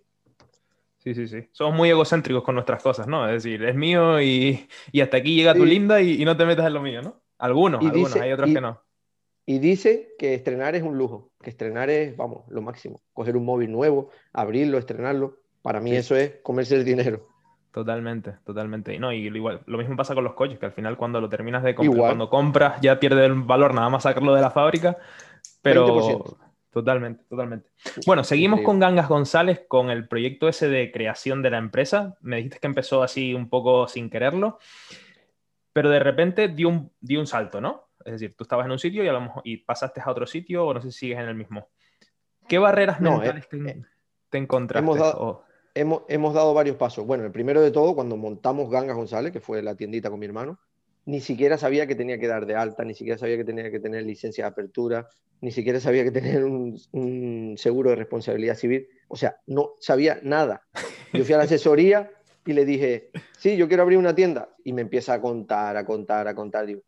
Sí, 0.96 1.14
sí, 1.14 1.28
sí. 1.28 1.48
Somos 1.52 1.76
muy 1.76 1.88
egocéntricos 1.88 2.42
con 2.42 2.56
nuestras 2.56 2.82
cosas, 2.82 3.06
¿no? 3.06 3.28
Es 3.28 3.44
decir, 3.44 3.62
es 3.62 3.76
mío 3.76 4.20
y, 4.20 4.68
hasta 5.00 5.18
aquí 5.18 5.36
llega 5.36 5.54
tu 5.54 5.64
linda 5.64 6.02
y, 6.02 6.24
no 6.24 6.36
te 6.36 6.44
metas 6.44 6.66
en 6.66 6.74
lo 6.74 6.82
mío, 6.82 7.00
¿no? 7.00 7.22
Algunos, 7.38 7.80
algunos, 7.80 8.16
hay 8.16 8.32
otros 8.32 8.52
que 8.52 8.60
no. 8.60 8.87
Y 9.48 9.60
dice 9.60 10.14
que 10.18 10.34
estrenar 10.34 10.74
es 10.74 10.82
un 10.82 10.98
lujo, 10.98 11.30
que 11.42 11.48
estrenar 11.48 11.88
es, 11.88 12.14
vamos, 12.18 12.44
lo 12.50 12.60
máximo. 12.60 13.00
Coger 13.14 13.34
un 13.34 13.46
móvil 13.46 13.72
nuevo, 13.72 14.10
abrirlo, 14.34 14.76
estrenarlo. 14.76 15.38
Para 15.62 15.80
mí 15.80 15.96
eso 15.96 16.14
es 16.16 16.34
comerse 16.42 16.74
el 16.74 16.84
dinero. 16.84 17.26
Totalmente, 17.72 18.34
totalmente. 18.44 18.92
Y 18.92 18.98
no, 18.98 19.10
y 19.10 19.26
igual, 19.26 19.62
lo 19.64 19.78
mismo 19.78 19.96
pasa 19.96 20.14
con 20.14 20.24
los 20.24 20.34
coches, 20.34 20.58
que 20.58 20.66
al 20.66 20.72
final 20.72 20.98
cuando 20.98 21.18
lo 21.18 21.30
terminas 21.30 21.62
de 21.62 21.74
comprar, 21.74 21.98
cuando 21.98 22.28
compras 22.28 22.78
ya 22.82 23.00
pierde 23.00 23.24
el 23.24 23.40
valor 23.40 23.72
nada 23.72 23.88
más 23.88 24.02
sacarlo 24.02 24.34
de 24.34 24.42
la 24.42 24.50
fábrica, 24.50 24.98
pero 25.62 26.36
totalmente, 26.70 27.24
totalmente. 27.26 27.70
Bueno, 28.04 28.24
seguimos 28.24 28.60
con 28.60 28.78
Gangas 28.78 29.08
González 29.08 29.62
con 29.66 29.88
el 29.88 30.08
proyecto 30.08 30.48
ese 30.48 30.68
de 30.68 30.92
creación 30.92 31.40
de 31.40 31.48
la 31.48 31.56
empresa. 31.56 32.18
Me 32.20 32.36
dijiste 32.36 32.58
que 32.58 32.66
empezó 32.66 33.02
así 33.02 33.32
un 33.32 33.48
poco 33.48 33.88
sin 33.88 34.10
quererlo, 34.10 34.58
pero 35.72 35.88
de 35.88 36.00
repente 36.00 36.48
dio 36.48 36.68
un, 36.68 36.92
dio 37.00 37.18
un 37.18 37.26
salto, 37.26 37.62
¿no? 37.62 37.87
Es 38.04 38.12
decir, 38.12 38.34
tú 38.36 38.44
estabas 38.44 38.66
en 38.66 38.72
un 38.72 38.78
sitio 38.78 39.04
y, 39.04 39.08
a 39.08 39.32
y 39.44 39.58
pasaste 39.58 40.00
a 40.00 40.10
otro 40.10 40.26
sitio 40.26 40.66
o 40.66 40.74
no 40.74 40.80
sé 40.80 40.90
si 40.90 40.98
sigues 40.98 41.18
en 41.18 41.28
el 41.28 41.34
mismo. 41.34 41.68
¿Qué 42.48 42.58
barreras 42.58 43.00
mentales 43.00 43.44
eh, 43.44 43.48
te, 43.50 43.84
te, 44.30 44.38
encontraste? 44.38 44.84
Hemos 44.84 44.98
dado, 44.98 45.44
hemos, 45.74 46.34
dado, 46.34 46.54
varios 46.54 46.76
pasos. 46.76 47.06
Bueno, 47.06 47.24
el 47.24 47.30
primero 47.30 47.60
de 47.60 47.70
todo, 47.70 47.94
cuando 47.94 48.16
montamos 48.16 48.70
Gangas 48.70 48.96
González, 48.96 49.32
que 49.32 49.40
fue 49.40 49.62
la 49.62 49.74
tiendita 49.74 50.10
con 50.10 50.18
mi 50.18 50.26
hermano, 50.26 50.58
ni 51.04 51.20
siquiera 51.20 51.58
sabía 51.58 51.86
que 51.86 51.94
tenía 51.94 52.18
que 52.18 52.26
dar 52.26 52.46
de 52.46 52.54
alta, 52.54 52.84
ni 52.84 52.94
siquiera 52.94 53.18
sabía 53.18 53.36
que 53.36 53.44
tenía 53.44 53.70
que 53.70 53.80
tener 53.80 54.04
licencia 54.04 54.44
de 54.44 54.50
apertura, 54.50 55.08
ni 55.40 55.50
siquiera 55.50 55.78
sabía 55.78 56.04
que 56.04 56.10
tener 56.10 56.44
un, 56.44 56.78
un 56.92 57.54
seguro 57.56 57.90
de 57.90 57.96
responsabilidad 57.96 58.56
civil. 58.56 58.88
O 59.08 59.16
sea, 59.16 59.36
no 59.46 59.74
sabía 59.78 60.18
nada. 60.22 60.62
Yo 61.12 61.24
fui 61.24 61.34
a 61.34 61.38
la 61.38 61.44
asesoría 61.44 62.10
y 62.44 62.54
le 62.54 62.64
dije, 62.64 63.10
sí, 63.38 63.56
yo 63.56 63.68
quiero 63.68 63.82
abrir 63.82 63.98
una 63.98 64.14
tienda. 64.14 64.48
Y 64.64 64.72
me 64.72 64.82
empieza 64.82 65.14
a 65.14 65.20
contar, 65.20 65.76
a 65.76 65.84
contar, 65.84 66.28
a 66.28 66.34
contar. 66.34 66.66
Digo, 66.66 66.82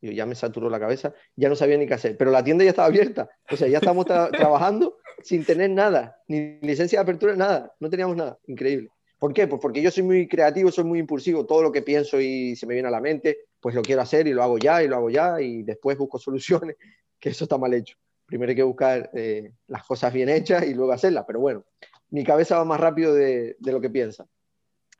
yo 0.00 0.12
ya 0.12 0.26
me 0.26 0.34
saturó 0.34 0.70
la 0.70 0.78
cabeza, 0.78 1.14
ya 1.36 1.48
no 1.48 1.56
sabía 1.56 1.76
ni 1.76 1.86
qué 1.86 1.94
hacer, 1.94 2.16
pero 2.16 2.30
la 2.30 2.44
tienda 2.44 2.64
ya 2.64 2.70
estaba 2.70 2.88
abierta, 2.88 3.28
o 3.50 3.56
sea, 3.56 3.68
ya 3.68 3.78
estábamos 3.78 4.06
trabajando 4.06 4.98
sin 5.22 5.44
tener 5.44 5.70
nada, 5.70 6.22
ni 6.28 6.58
licencia 6.60 6.98
de 6.98 7.02
apertura, 7.02 7.34
nada, 7.34 7.74
no 7.80 7.90
teníamos 7.90 8.16
nada, 8.16 8.38
increíble. 8.46 8.90
¿Por 9.18 9.32
qué? 9.32 9.48
Pues 9.48 9.60
porque 9.60 9.82
yo 9.82 9.90
soy 9.90 10.04
muy 10.04 10.28
creativo, 10.28 10.70
soy 10.70 10.84
muy 10.84 11.00
impulsivo, 11.00 11.44
todo 11.44 11.62
lo 11.62 11.72
que 11.72 11.82
pienso 11.82 12.20
y 12.20 12.54
se 12.54 12.66
me 12.66 12.74
viene 12.74 12.88
a 12.88 12.92
la 12.92 13.00
mente, 13.00 13.38
pues 13.60 13.74
lo 13.74 13.82
quiero 13.82 14.00
hacer 14.00 14.28
y 14.28 14.32
lo 14.32 14.44
hago 14.44 14.58
ya 14.58 14.82
y 14.82 14.88
lo 14.88 14.96
hago 14.96 15.10
ya 15.10 15.40
y 15.40 15.64
después 15.64 15.98
busco 15.98 16.18
soluciones, 16.18 16.76
que 17.18 17.30
eso 17.30 17.44
está 17.44 17.58
mal 17.58 17.74
hecho. 17.74 17.96
Primero 18.26 18.50
hay 18.50 18.56
que 18.56 18.62
buscar 18.62 19.10
eh, 19.14 19.52
las 19.66 19.84
cosas 19.84 20.12
bien 20.12 20.28
hechas 20.28 20.64
y 20.64 20.74
luego 20.74 20.92
hacerlas, 20.92 21.24
pero 21.26 21.40
bueno, 21.40 21.64
mi 22.10 22.22
cabeza 22.22 22.58
va 22.58 22.64
más 22.64 22.78
rápido 22.78 23.14
de, 23.14 23.56
de 23.58 23.72
lo 23.72 23.80
que 23.80 23.90
piensa. 23.90 24.26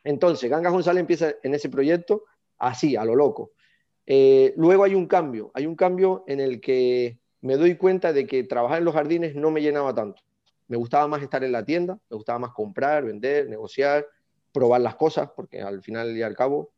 Entonces, 0.02 0.50
Ganga 0.50 0.70
González 0.70 1.00
empieza 1.00 1.34
en 1.42 1.54
ese 1.54 1.68
proyecto 1.68 2.24
así, 2.58 2.96
a 2.96 3.04
lo 3.04 3.14
loco. 3.14 3.52
Eh, 4.10 4.54
luego 4.56 4.84
hay 4.84 4.94
un 4.94 5.06
cambio, 5.06 5.50
hay 5.52 5.66
un 5.66 5.76
cambio 5.76 6.24
en 6.26 6.40
el 6.40 6.62
que 6.62 7.18
me 7.42 7.58
doy 7.58 7.76
cuenta 7.76 8.14
de 8.14 8.26
que 8.26 8.42
trabajar 8.42 8.78
en 8.78 8.86
los 8.86 8.94
jardines 8.94 9.34
no 9.34 9.50
me 9.50 9.60
llenaba 9.60 9.94
tanto. 9.94 10.22
Me 10.66 10.78
gustaba 10.78 11.06
más 11.08 11.22
estar 11.22 11.44
en 11.44 11.52
la 11.52 11.62
tienda, 11.62 11.98
me 12.08 12.16
gustaba 12.16 12.38
más 12.38 12.52
comprar, 12.52 13.04
vender, 13.04 13.50
negociar, 13.50 14.06
probar 14.50 14.80
las 14.80 14.96
cosas, 14.96 15.28
porque 15.36 15.60
al 15.60 15.82
final 15.82 16.16
y 16.16 16.22
al 16.22 16.34
cabo 16.34 16.70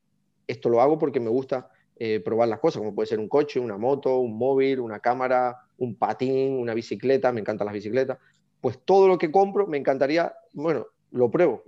esto 0.49 0.69
lo 0.69 0.81
hago 0.81 0.99
porque 0.99 1.21
me 1.21 1.29
gusta 1.29 1.71
eh, 1.95 2.19
probar 2.19 2.49
las 2.49 2.59
cosas, 2.59 2.81
como 2.81 2.97
puede 2.97 3.07
ser 3.07 3.21
un 3.21 3.29
coche, 3.29 3.61
una 3.61 3.79
moto, 3.79 4.19
un 4.19 4.37
móvil, 4.37 4.81
una 4.81 4.99
cámara, 4.99 5.57
un 5.79 5.95
patín, 5.95 6.55
una 6.55 6.75
bicicleta, 6.75 7.31
me 7.31 7.43
encantan 7.43 7.67
las 7.67 7.75
bicicletas. 7.75 8.19
Pues 8.61 8.81
todo 8.85 9.07
lo 9.07 9.19
que 9.19 9.31
compro 9.31 9.69
me 9.69 9.79
encantaría, 9.79 10.35
bueno, 10.53 10.89
lo 11.13 11.31
pruebo. 11.31 11.63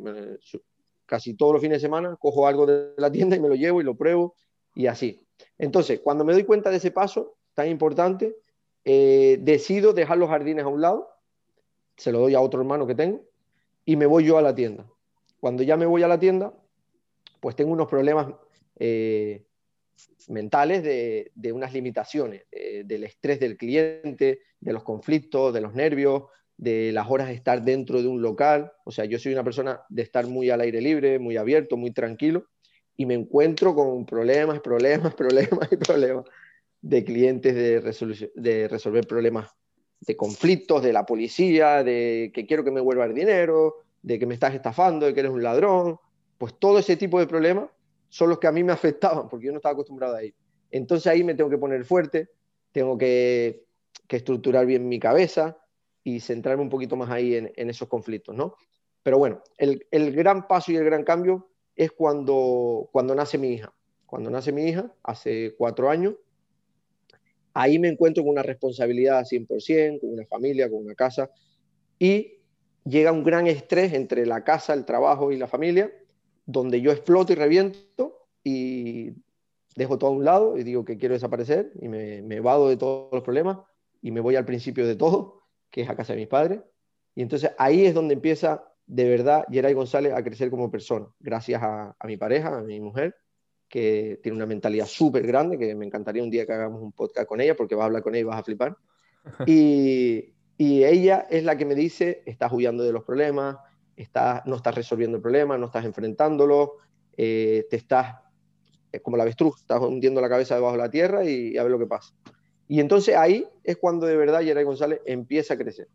Casi 1.06 1.34
todos 1.34 1.52
los 1.52 1.62
fines 1.62 1.76
de 1.76 1.86
semana 1.86 2.16
cojo 2.16 2.48
algo 2.48 2.66
de 2.66 2.94
la 2.96 3.12
tienda 3.12 3.36
y 3.36 3.40
me 3.40 3.48
lo 3.48 3.54
llevo 3.54 3.80
y 3.80 3.84
lo 3.84 3.94
pruebo 3.94 4.34
y 4.74 4.88
así. 4.88 5.24
Entonces, 5.62 6.00
cuando 6.00 6.24
me 6.24 6.32
doy 6.32 6.42
cuenta 6.42 6.70
de 6.70 6.78
ese 6.78 6.90
paso 6.90 7.36
tan 7.54 7.68
importante, 7.68 8.34
eh, 8.84 9.38
decido 9.42 9.92
dejar 9.92 10.18
los 10.18 10.28
jardines 10.28 10.64
a 10.64 10.66
un 10.66 10.80
lado, 10.80 11.08
se 11.96 12.10
lo 12.10 12.18
doy 12.18 12.34
a 12.34 12.40
otro 12.40 12.60
hermano 12.60 12.84
que 12.84 12.96
tengo 12.96 13.22
y 13.84 13.94
me 13.94 14.06
voy 14.06 14.24
yo 14.24 14.38
a 14.38 14.42
la 14.42 14.56
tienda. 14.56 14.84
Cuando 15.38 15.62
ya 15.62 15.76
me 15.76 15.86
voy 15.86 16.02
a 16.02 16.08
la 16.08 16.18
tienda, 16.18 16.52
pues 17.38 17.54
tengo 17.54 17.70
unos 17.70 17.86
problemas 17.86 18.34
eh, 18.80 19.44
mentales 20.26 20.82
de, 20.82 21.52
unas 21.52 21.72
limitaciones, 21.72 22.42
del 22.50 23.04
estrés 23.04 23.38
del 23.38 23.56
cliente, 23.56 24.40
de 24.58 24.72
los 24.72 24.82
conflictos, 24.82 25.54
de 25.54 25.60
los 25.60 25.74
nervios, 25.74 26.24
de 26.56 26.90
las 26.90 27.08
horas 27.08 27.28
de 27.28 27.34
estar 27.34 27.62
dentro 27.62 28.02
de 28.02 28.08
un 28.08 28.20
local. 28.20 28.72
O 28.84 28.90
sea, 28.90 29.04
yo 29.04 29.16
soy 29.16 29.32
una 29.32 29.44
persona 29.44 29.82
de 29.90 30.02
estar 30.02 30.26
muy 30.26 30.50
al 30.50 30.60
aire 30.60 30.80
libre, 30.80 31.20
muy 31.20 31.36
abierto, 31.36 31.76
muy 31.76 31.92
tranquilo 31.92 32.48
y 33.02 33.06
me 33.06 33.14
encuentro 33.14 33.74
con 33.74 34.06
problemas, 34.06 34.60
problemas, 34.60 35.12
problemas 35.16 35.72
y 35.72 35.76
problemas 35.76 36.24
de 36.80 37.04
clientes 37.04 37.52
de, 37.52 38.30
de 38.36 38.68
resolver 38.68 39.06
problemas 39.08 39.50
de 39.98 40.16
conflictos, 40.16 40.84
de 40.84 40.92
la 40.92 41.04
policía, 41.04 41.82
de 41.82 42.30
que 42.32 42.46
quiero 42.46 42.62
que 42.62 42.70
me 42.70 42.80
vuelva 42.80 43.04
el 43.06 43.14
dinero, 43.14 43.74
de 44.02 44.20
que 44.20 44.26
me 44.26 44.34
estás 44.34 44.54
estafando, 44.54 45.06
de 45.06 45.14
que 45.14 45.20
eres 45.20 45.32
un 45.32 45.42
ladrón. 45.42 45.98
Pues 46.38 46.56
todo 46.60 46.78
ese 46.78 46.96
tipo 46.96 47.18
de 47.18 47.26
problemas 47.26 47.70
son 48.08 48.28
los 48.28 48.38
que 48.38 48.46
a 48.46 48.52
mí 48.52 48.62
me 48.62 48.72
afectaban 48.78 49.28
porque 49.28 49.46
yo 49.46 49.52
no 49.52 49.58
estaba 49.58 49.72
acostumbrado 49.72 50.14
a 50.14 50.22
ir. 50.22 50.36
Entonces 50.70 51.08
ahí 51.08 51.24
me 51.24 51.34
tengo 51.34 51.50
que 51.50 51.58
poner 51.58 51.84
fuerte, 51.84 52.28
tengo 52.70 52.96
que, 52.96 53.64
que 54.06 54.16
estructurar 54.18 54.64
bien 54.64 54.88
mi 54.88 55.00
cabeza 55.00 55.58
y 56.04 56.20
centrarme 56.20 56.62
un 56.62 56.70
poquito 56.70 56.94
más 56.94 57.10
ahí 57.10 57.34
en, 57.34 57.52
en 57.56 57.68
esos 57.68 57.88
conflictos, 57.88 58.36
¿no? 58.36 58.54
Pero 59.02 59.18
bueno, 59.18 59.42
el, 59.58 59.88
el 59.90 60.12
gran 60.12 60.46
paso 60.46 60.70
y 60.70 60.76
el 60.76 60.84
gran 60.84 61.02
cambio 61.02 61.51
es 61.82 61.92
cuando, 61.92 62.88
cuando 62.92 63.14
nace 63.14 63.38
mi 63.38 63.48
hija. 63.48 63.72
Cuando 64.06 64.30
nace 64.30 64.52
mi 64.52 64.64
hija, 64.64 64.92
hace 65.02 65.54
cuatro 65.56 65.88
años, 65.88 66.14
ahí 67.54 67.78
me 67.78 67.88
encuentro 67.88 68.22
con 68.22 68.32
una 68.32 68.42
responsabilidad 68.42 69.24
100%, 69.24 70.00
con 70.00 70.10
una 70.10 70.26
familia, 70.26 70.70
con 70.70 70.80
una 70.80 70.94
casa, 70.94 71.30
y 71.98 72.38
llega 72.84 73.12
un 73.12 73.24
gran 73.24 73.46
estrés 73.46 73.92
entre 73.92 74.26
la 74.26 74.44
casa, 74.44 74.74
el 74.74 74.84
trabajo 74.84 75.32
y 75.32 75.38
la 75.38 75.46
familia, 75.46 75.92
donde 76.44 76.80
yo 76.80 76.90
exploto 76.90 77.32
y 77.32 77.36
reviento 77.36 78.26
y 78.44 79.12
dejo 79.76 79.98
todo 79.98 80.10
a 80.10 80.14
un 80.14 80.24
lado 80.24 80.58
y 80.58 80.64
digo 80.64 80.84
que 80.84 80.98
quiero 80.98 81.14
desaparecer 81.14 81.72
y 81.80 81.88
me, 81.88 82.20
me 82.22 82.40
vado 82.40 82.68
de 82.68 82.76
todos 82.76 83.12
los 83.12 83.22
problemas 83.22 83.58
y 84.02 84.10
me 84.10 84.20
voy 84.20 84.36
al 84.36 84.44
principio 84.44 84.86
de 84.86 84.96
todo, 84.96 85.42
que 85.70 85.82
es 85.82 85.88
a 85.88 85.96
casa 85.96 86.12
de 86.12 86.18
mis 86.18 86.28
padres. 86.28 86.60
Y 87.14 87.22
entonces 87.22 87.52
ahí 87.58 87.86
es 87.86 87.94
donde 87.94 88.14
empieza 88.14 88.71
de 88.92 89.08
verdad 89.08 89.46
Geray 89.50 89.72
González 89.72 90.12
a 90.12 90.22
crecer 90.22 90.50
como 90.50 90.70
persona, 90.70 91.06
gracias 91.18 91.62
a, 91.62 91.96
mi 92.04 92.18
pareja, 92.18 92.58
a 92.58 92.60
mi 92.60 92.78
mujer, 92.78 93.16
que 93.66 94.20
tiene 94.22 94.36
una 94.36 94.44
mentalidad 94.44 94.84
súper 94.84 95.26
grande, 95.26 95.58
que 95.58 95.74
me 95.74 95.86
encantaría 95.86 96.22
un 96.22 96.28
día 96.28 96.44
que 96.44 96.52
hagamos 96.52 96.82
un 96.82 96.92
podcast 96.92 97.26
con 97.26 97.40
ella, 97.40 97.56
porque 97.56 97.74
vas 97.74 97.84
a 97.84 97.86
hablar 97.86 98.02
con 98.02 98.14
ella 98.14 98.20
y 98.20 98.24
vas 98.24 98.38
a 98.38 98.44
flipar. 98.44 98.76
Y, 99.46 100.34
y 100.58 100.84
ella 100.84 101.26
es 101.30 101.42
la 101.44 101.56
que 101.56 101.64
me 101.64 101.74
dice, 101.74 102.22
estás 102.26 102.52
huyendo 102.52 102.82
de 102.82 102.92
los 102.92 103.02
problemas, 103.02 103.56
estás, 103.96 104.44
no 104.44 104.56
estás 104.56 104.74
resolviendo 104.74 105.16
el 105.16 105.22
problema, 105.22 105.56
no 105.56 105.66
estás 105.66 105.86
enfrentándolos, 105.86 106.70
eh, 107.16 107.66
te 107.70 107.76
estás, 107.76 108.16
es 108.90 109.00
como 109.00 109.16
la 109.16 109.22
avestruz, 109.22 109.60
estás 109.60 109.80
hundiendo 109.80 110.20
la 110.20 110.28
cabeza 110.28 110.54
debajo 110.54 110.72
de 110.72 110.82
la 110.82 110.90
tierra 110.90 111.24
y, 111.24 111.56
a 111.56 111.62
ver 111.62 111.72
lo 111.72 111.78
que 111.78 111.86
pasa. 111.86 112.12
Y 112.68 112.80
entonces 112.80 113.16
ahí 113.16 113.48
es 113.64 113.78
cuando 113.78 114.06
de 114.06 114.16
verdad 114.16 114.42
Geray 114.42 114.64
González 114.64 115.00
empieza 115.06 115.54
a 115.54 115.56
crecer 115.56 115.88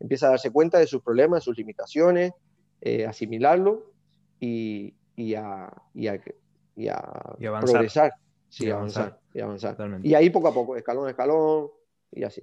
empieza 0.00 0.26
a 0.26 0.30
darse 0.30 0.50
cuenta 0.50 0.78
de 0.78 0.86
sus 0.86 1.02
problemas, 1.02 1.40
de 1.40 1.44
sus 1.44 1.56
limitaciones, 1.56 2.32
eh, 2.80 3.06
asimilarlo 3.06 3.92
y, 4.40 4.94
y, 5.14 5.34
a, 5.34 5.70
y, 5.94 6.08
a, 6.08 6.20
y 6.74 6.88
a 6.88 7.60
progresar. 7.60 8.12
Sí, 8.48 8.66
y 8.66 8.70
avanzar, 8.70 9.20
y 9.32 9.40
avanzar. 9.40 9.76
Y 10.02 10.14
ahí 10.14 10.30
poco 10.30 10.48
a 10.48 10.54
poco, 10.54 10.76
escalón 10.76 11.06
a 11.06 11.10
escalón 11.10 11.68
y 12.10 12.24
así. 12.24 12.42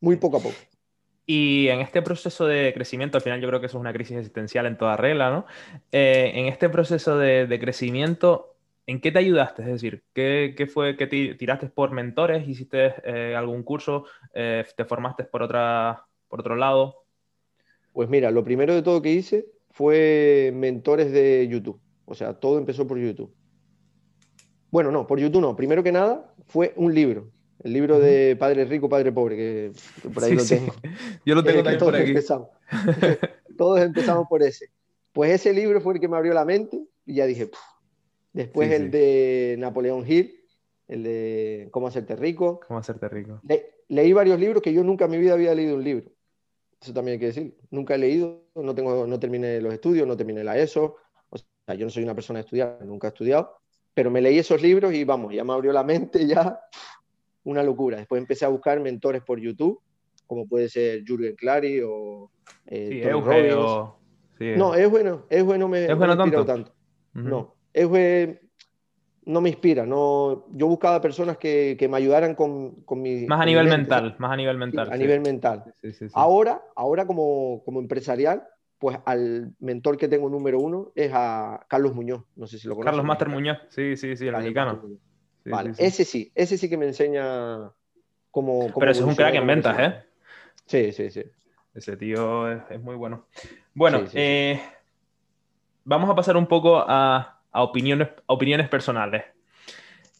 Muy 0.00 0.16
poco 0.16 0.36
a 0.36 0.40
poco. 0.40 0.56
Y 1.24 1.68
en 1.68 1.80
este 1.80 2.02
proceso 2.02 2.46
de 2.46 2.72
crecimiento, 2.74 3.16
al 3.16 3.22
final 3.22 3.40
yo 3.40 3.48
creo 3.48 3.60
que 3.60 3.66
eso 3.66 3.78
es 3.78 3.80
una 3.80 3.92
crisis 3.92 4.18
existencial 4.18 4.66
en 4.66 4.76
toda 4.76 4.96
regla, 4.96 5.30
¿no? 5.30 5.46
Eh, 5.90 6.32
en 6.34 6.46
este 6.46 6.68
proceso 6.68 7.16
de, 7.16 7.46
de, 7.46 7.58
crecimiento, 7.58 8.54
¿en 8.86 9.00
qué 9.00 9.10
te 9.10 9.18
ayudaste? 9.18 9.62
Es 9.62 9.68
decir, 9.68 10.04
¿qué, 10.12 10.54
qué 10.56 10.66
fue 10.66 10.96
que 10.96 11.06
tiraste 11.06 11.68
por 11.68 11.90
mentores? 11.90 12.46
¿Hiciste 12.46 12.94
eh, 13.04 13.34
algún 13.34 13.62
curso? 13.62 14.04
¿Te 14.32 14.84
formaste 14.84 15.24
por 15.24 15.42
otra, 15.42 16.06
por 16.28 16.40
otro 16.40 16.56
lado? 16.56 16.96
Pues 17.92 18.08
mira, 18.08 18.30
lo 18.30 18.44
primero 18.44 18.74
de 18.74 18.82
todo 18.82 19.02
que 19.02 19.12
hice 19.12 19.46
fue 19.70 20.52
mentores 20.54 21.12
de 21.12 21.48
YouTube. 21.48 21.80
O 22.04 22.14
sea, 22.14 22.34
todo 22.34 22.58
empezó 22.58 22.86
por 22.86 22.98
YouTube. 22.98 23.34
Bueno, 24.70 24.90
no, 24.90 25.06
por 25.06 25.18
YouTube 25.18 25.40
no. 25.40 25.56
Primero 25.56 25.82
que 25.82 25.92
nada 25.92 26.34
fue 26.46 26.72
un 26.76 26.94
libro. 26.94 27.30
El 27.62 27.72
libro 27.72 27.98
de 27.98 28.36
Padre 28.36 28.64
Rico, 28.64 28.88
Padre 28.88 29.12
Pobre, 29.12 29.36
que, 29.36 29.72
por 30.10 30.22
ahí 30.22 30.34
lo 30.34 30.44
tengo. 30.44 30.74
Yo 31.24 31.34
lo 31.34 31.42
tengo 31.42 31.62
también 31.62 31.78
todos 31.78 31.92
por 31.92 32.00
aquí. 32.00 32.10
Empezamos. 32.10 32.48
todos 33.56 33.80
empezamos 33.80 34.26
por 34.28 34.42
ese. 34.42 34.70
Pues 35.12 35.32
ese 35.32 35.52
libro 35.52 35.80
fue 35.80 35.94
el 35.94 36.00
que 36.00 36.08
me 36.08 36.16
abrió 36.16 36.34
la 36.34 36.44
mente 36.44 36.78
y 37.06 37.14
ya 37.14 37.26
dije, 37.26 37.50
después 38.32 38.70
el 38.70 38.90
de 38.90 39.56
Napoleón 39.58 40.04
Hill, 40.06 40.38
el 40.88 41.02
de 41.02 41.68
Cómo 41.70 41.86
hacerte 41.86 42.14
rico. 42.14 42.60
Cómo 42.68 42.78
hacerte 42.78 43.08
rico. 43.08 43.40
leí 43.88 44.12
varios 44.12 44.38
libros 44.38 44.62
que 44.62 44.72
yo 44.72 44.84
nunca 44.84 45.06
en 45.06 45.12
mi 45.12 45.18
vida 45.18 45.32
había 45.32 45.54
leído 45.54 45.76
un 45.76 45.84
libro. 45.84 46.10
Eso 46.86 46.94
también 46.94 47.14
hay 47.14 47.18
que 47.18 47.26
decir. 47.26 47.56
Nunca 47.72 47.96
he 47.96 47.98
leído, 47.98 48.44
no, 48.54 48.72
tengo, 48.72 49.08
no 49.08 49.18
terminé 49.18 49.60
los 49.60 49.74
estudios, 49.74 50.06
no 50.06 50.16
terminé 50.16 50.44
la 50.44 50.56
ESO. 50.56 50.94
O 51.28 51.36
sea, 51.36 51.74
yo 51.74 51.84
no 51.84 51.90
soy 51.90 52.04
una 52.04 52.14
persona 52.14 52.38
de 52.38 52.42
estudiar, 52.44 52.78
nunca 52.84 53.08
he 53.08 53.10
estudiado. 53.10 53.56
Pero 53.92 54.08
me 54.08 54.20
leí 54.20 54.38
esos 54.38 54.62
libros 54.62 54.94
y 54.94 55.02
vamos, 55.02 55.34
ya 55.34 55.42
me 55.42 55.52
abrió 55.52 55.72
la 55.72 55.82
mente, 55.82 56.24
ya 56.28 56.60
una 57.42 57.64
locura. 57.64 57.96
Después 57.96 58.20
empecé 58.20 58.44
a 58.44 58.50
buscar 58.50 58.78
mentores 58.78 59.20
por 59.24 59.40
YouTube, 59.40 59.80
como 60.28 60.46
puede 60.46 60.68
ser 60.68 61.02
Jürgen 61.04 61.34
Clary 61.34 61.80
o 61.84 62.30
eh, 62.66 63.00
sí, 63.02 63.10
Robbins. 63.10 64.56
no, 64.56 64.74
es 64.76 64.88
bueno, 64.88 65.26
es 65.28 65.42
bueno, 65.42 65.66
me, 65.66 65.86
es 65.86 65.96
bueno 65.96 66.16
tanto. 66.16 66.44
tanto. 66.44 66.72
No, 67.14 67.56
es 67.72 67.88
bueno, 67.88 68.36
no 69.26 69.40
me 69.40 69.50
inspira. 69.50 69.84
No, 69.84 70.46
yo 70.52 70.68
buscaba 70.68 71.00
personas 71.00 71.36
que, 71.36 71.76
que 71.78 71.88
me 71.88 71.98
ayudaran 71.98 72.34
con, 72.34 72.76
con 72.82 73.02
mi... 73.02 73.26
Más 73.26 73.40
a 73.40 73.44
nivel 73.44 73.68
mental, 73.68 74.14
más 74.18 74.32
a 74.32 74.36
nivel 74.36 74.56
mental. 74.56 74.88
a 74.90 74.96
nivel 74.96 75.20
mental. 75.20 75.64
Ahora, 76.14 76.62
ahora 76.76 77.06
como, 77.06 77.62
como 77.64 77.80
empresarial, 77.80 78.44
pues 78.78 78.98
al 79.04 79.52
mentor 79.58 79.96
que 79.96 80.08
tengo 80.08 80.30
número 80.30 80.60
uno 80.60 80.92
es 80.94 81.10
a 81.12 81.66
Carlos 81.68 81.94
Muñoz. 81.94 82.22
No 82.36 82.46
sé 82.46 82.58
si 82.58 82.68
lo 82.68 82.74
conoces. 82.74 82.90
Carlos 82.90 83.04
Master 83.04 83.28
Muñoz, 83.28 83.58
sí, 83.68 83.96
sí, 83.96 84.16
sí, 84.16 84.28
el 84.28 84.36
mexicano. 84.36 84.80
vale, 85.44 85.72
ese 85.76 86.04
sí, 86.04 86.30
ese 86.34 86.56
sí 86.56 86.70
que 86.70 86.76
me 86.76 86.86
enseña 86.86 87.72
cómo... 88.30 88.72
Pero 88.78 88.90
ese 88.92 89.00
es 89.00 89.06
un 89.06 89.16
crack 89.16 89.34
en 89.34 89.46
ventas, 89.46 89.78
¿eh? 89.78 90.04
Sí, 90.66 90.92
sí, 90.92 91.10
sí. 91.10 91.24
Ese 91.74 91.96
tío 91.96 92.50
es, 92.50 92.80
muy 92.80 92.94
bueno. 92.94 93.26
Bueno, 93.74 94.04
eh, 94.14 94.62
vamos 95.84 96.08
a 96.08 96.14
pasar 96.14 96.36
un 96.36 96.46
poco 96.46 96.78
a, 96.78 97.35
opiniones, 97.62 98.08
opiniones 98.26 98.68
personales. 98.68 99.24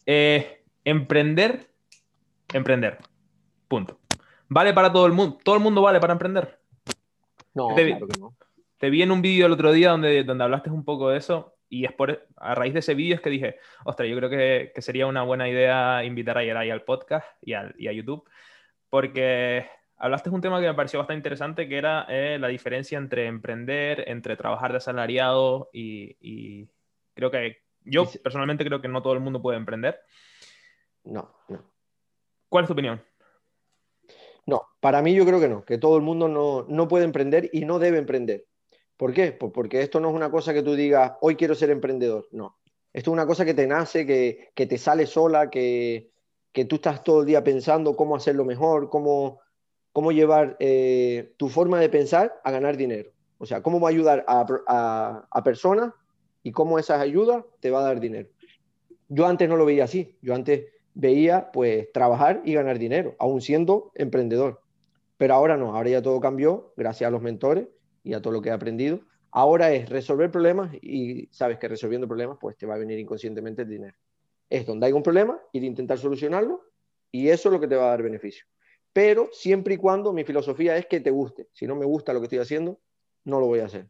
Eh, 0.05 0.63
emprender, 0.83 1.67
emprender. 2.53 2.97
Punto. 3.67 3.99
¿Vale 4.47 4.73
para 4.73 4.91
todo 4.91 5.05
el 5.05 5.13
mundo? 5.13 5.37
¿Todo 5.43 5.55
el 5.55 5.61
mundo 5.61 5.81
vale 5.81 5.99
para 5.99 6.13
emprender? 6.13 6.59
No, 7.53 7.69
claro 7.75 8.07
que 8.07 8.19
no 8.19 8.35
te 8.77 8.89
vi 8.89 9.01
en 9.01 9.11
un 9.11 9.21
vídeo 9.21 9.45
el 9.47 9.51
otro 9.51 9.71
día 9.71 9.91
donde, 9.91 10.23
donde 10.23 10.43
hablaste 10.43 10.69
un 10.69 10.85
poco 10.85 11.09
de 11.09 11.17
eso 11.17 11.55
y 11.69 11.85
es 11.85 11.91
por, 11.91 12.27
a 12.37 12.55
raíz 12.55 12.73
de 12.73 12.79
ese 12.79 12.95
vídeo 12.95 13.15
es 13.15 13.21
que 13.21 13.29
dije, 13.29 13.57
ostras, 13.83 14.07
yo 14.07 14.15
creo 14.15 14.29
que, 14.29 14.71
que, 14.73 14.81
sería 14.81 15.07
una 15.07 15.23
buena 15.23 15.49
idea 15.49 16.03
invitar 16.05 16.37
a 16.37 16.43
Yeray 16.43 16.69
al 16.69 16.83
podcast 16.83 17.27
y, 17.41 17.53
al, 17.53 17.75
y, 17.77 17.87
a 17.89 17.91
YouTube, 17.91 18.23
porque 18.89 19.67
hablaste 19.97 20.29
de 20.29 20.35
un 20.35 20.41
tema 20.41 20.61
que 20.61 20.67
me 20.67 20.73
pareció 20.75 20.99
bastante 20.99 21.17
interesante, 21.17 21.67
que 21.67 21.77
era 21.77 22.05
eh, 22.07 22.37
la 22.39 22.47
diferencia 22.47 22.97
entre 22.97 23.25
emprender, 23.27 24.05
entre 24.07 24.37
trabajar 24.37 24.71
de 24.71 24.77
asalariado 24.77 25.69
y, 25.73 26.15
y 26.21 26.69
creo 27.17 27.31
que 27.31 27.57
yo 27.83 28.05
personalmente 28.23 28.63
creo 28.63 28.79
que 28.79 28.87
no 28.87 29.01
todo 29.01 29.13
el 29.13 29.19
mundo 29.19 29.41
puede 29.41 29.57
emprender. 29.57 29.99
No, 31.03 31.35
no. 31.49 31.63
¿Cuál 32.47 32.63
es 32.63 32.67
tu 32.67 32.73
opinión? 32.73 33.01
No, 34.45 34.61
para 34.79 35.01
mí 35.01 35.13
yo 35.15 35.25
creo 35.25 35.39
que 35.39 35.49
no, 35.49 35.65
que 35.65 35.79
todo 35.79 35.97
el 35.97 36.03
mundo 36.03 36.27
no, 36.27 36.65
no 36.69 36.87
puede 36.87 37.05
emprender 37.05 37.49
y 37.51 37.65
no 37.65 37.79
debe 37.79 37.97
emprender. 37.97 38.45
¿Por 38.95 39.13
qué? 39.13 39.31
Pues 39.31 39.51
porque 39.51 39.81
esto 39.81 39.99
no 39.99 40.09
es 40.09 40.15
una 40.15 40.29
cosa 40.29 40.53
que 40.53 40.61
tú 40.61 40.75
digas, 40.75 41.13
hoy 41.21 41.35
quiero 41.35 41.55
ser 41.55 41.71
emprendedor. 41.71 42.27
No. 42.31 42.57
Esto 42.93 43.11
es 43.11 43.13
una 43.13 43.25
cosa 43.25 43.45
que 43.45 43.53
te 43.53 43.67
nace, 43.67 44.05
que, 44.05 44.65
te 44.65 44.77
sale 44.77 45.07
sola, 45.07 45.49
que, 45.49 46.11
tú 46.69 46.75
estás 46.75 47.03
todo 47.03 47.21
el 47.21 47.25
día 47.25 47.43
pensando 47.43 47.95
cómo 47.95 48.15
hacerlo 48.15 48.45
mejor, 48.45 48.89
cómo, 48.89 49.39
cómo 49.91 50.11
llevar 50.11 50.55
eh, 50.59 51.33
tu 51.37 51.49
forma 51.49 51.79
de 51.79 51.89
pensar 51.89 52.39
a 52.43 52.51
ganar 52.51 52.77
dinero. 52.77 53.11
O 53.39 53.45
sea, 53.45 53.61
cómo 53.61 53.79
va 53.79 53.89
a 53.89 53.91
ayudar 53.91 54.23
a, 54.27 55.27
a 55.29 55.43
personas 55.43 55.93
y 56.43 56.51
cómo 56.51 56.79
esas 56.79 57.01
ayudas 57.01 57.43
te 57.59 57.71
va 57.71 57.79
a 57.79 57.83
dar 57.83 57.99
dinero. 57.99 58.29
Yo 59.09 59.25
antes 59.25 59.47
no 59.47 59.57
lo 59.57 59.65
veía 59.65 59.85
así. 59.85 60.17
Yo 60.21 60.35
antes 60.35 60.65
veía 60.93 61.51
pues 61.51 61.91
trabajar 61.91 62.41
y 62.43 62.53
ganar 62.53 62.79
dinero, 62.79 63.15
aún 63.19 63.41
siendo 63.41 63.91
emprendedor. 63.95 64.61
Pero 65.17 65.33
ahora 65.33 65.57
no, 65.57 65.75
ahora 65.75 65.89
ya 65.89 66.01
todo 66.01 66.19
cambió 66.19 66.73
gracias 66.75 67.07
a 67.07 67.11
los 67.11 67.21
mentores 67.21 67.67
y 68.03 68.13
a 68.13 68.21
todo 68.21 68.33
lo 68.33 68.41
que 68.41 68.49
he 68.49 68.51
aprendido. 68.51 69.01
Ahora 69.31 69.71
es 69.71 69.89
resolver 69.89 70.31
problemas 70.31 70.73
y 70.81 71.27
sabes 71.31 71.57
que 71.59 71.67
resolviendo 71.67 72.07
problemas 72.07 72.37
pues 72.39 72.57
te 72.57 72.65
va 72.65 72.75
a 72.75 72.77
venir 72.77 72.97
inconscientemente 72.99 73.61
el 73.61 73.69
dinero. 73.69 73.95
Es 74.49 74.65
donde 74.65 74.87
hay 74.87 74.93
un 74.93 75.03
problema, 75.03 75.39
ir 75.53 75.63
a 75.63 75.65
intentar 75.65 75.97
solucionarlo 75.97 76.61
y 77.11 77.29
eso 77.29 77.49
es 77.49 77.53
lo 77.53 77.59
que 77.59 77.67
te 77.67 77.75
va 77.75 77.85
a 77.85 77.89
dar 77.89 78.03
beneficio. 78.03 78.45
Pero 78.93 79.29
siempre 79.31 79.75
y 79.75 79.77
cuando 79.77 80.13
mi 80.13 80.23
filosofía 80.23 80.77
es 80.77 80.87
que 80.87 80.99
te 80.99 81.11
guste. 81.11 81.47
Si 81.51 81.67
no 81.67 81.75
me 81.75 81.85
gusta 81.85 82.13
lo 82.13 82.19
que 82.19 82.25
estoy 82.25 82.39
haciendo, 82.39 82.79
no 83.25 83.39
lo 83.39 83.45
voy 83.45 83.59
a 83.59 83.65
hacer. 83.65 83.87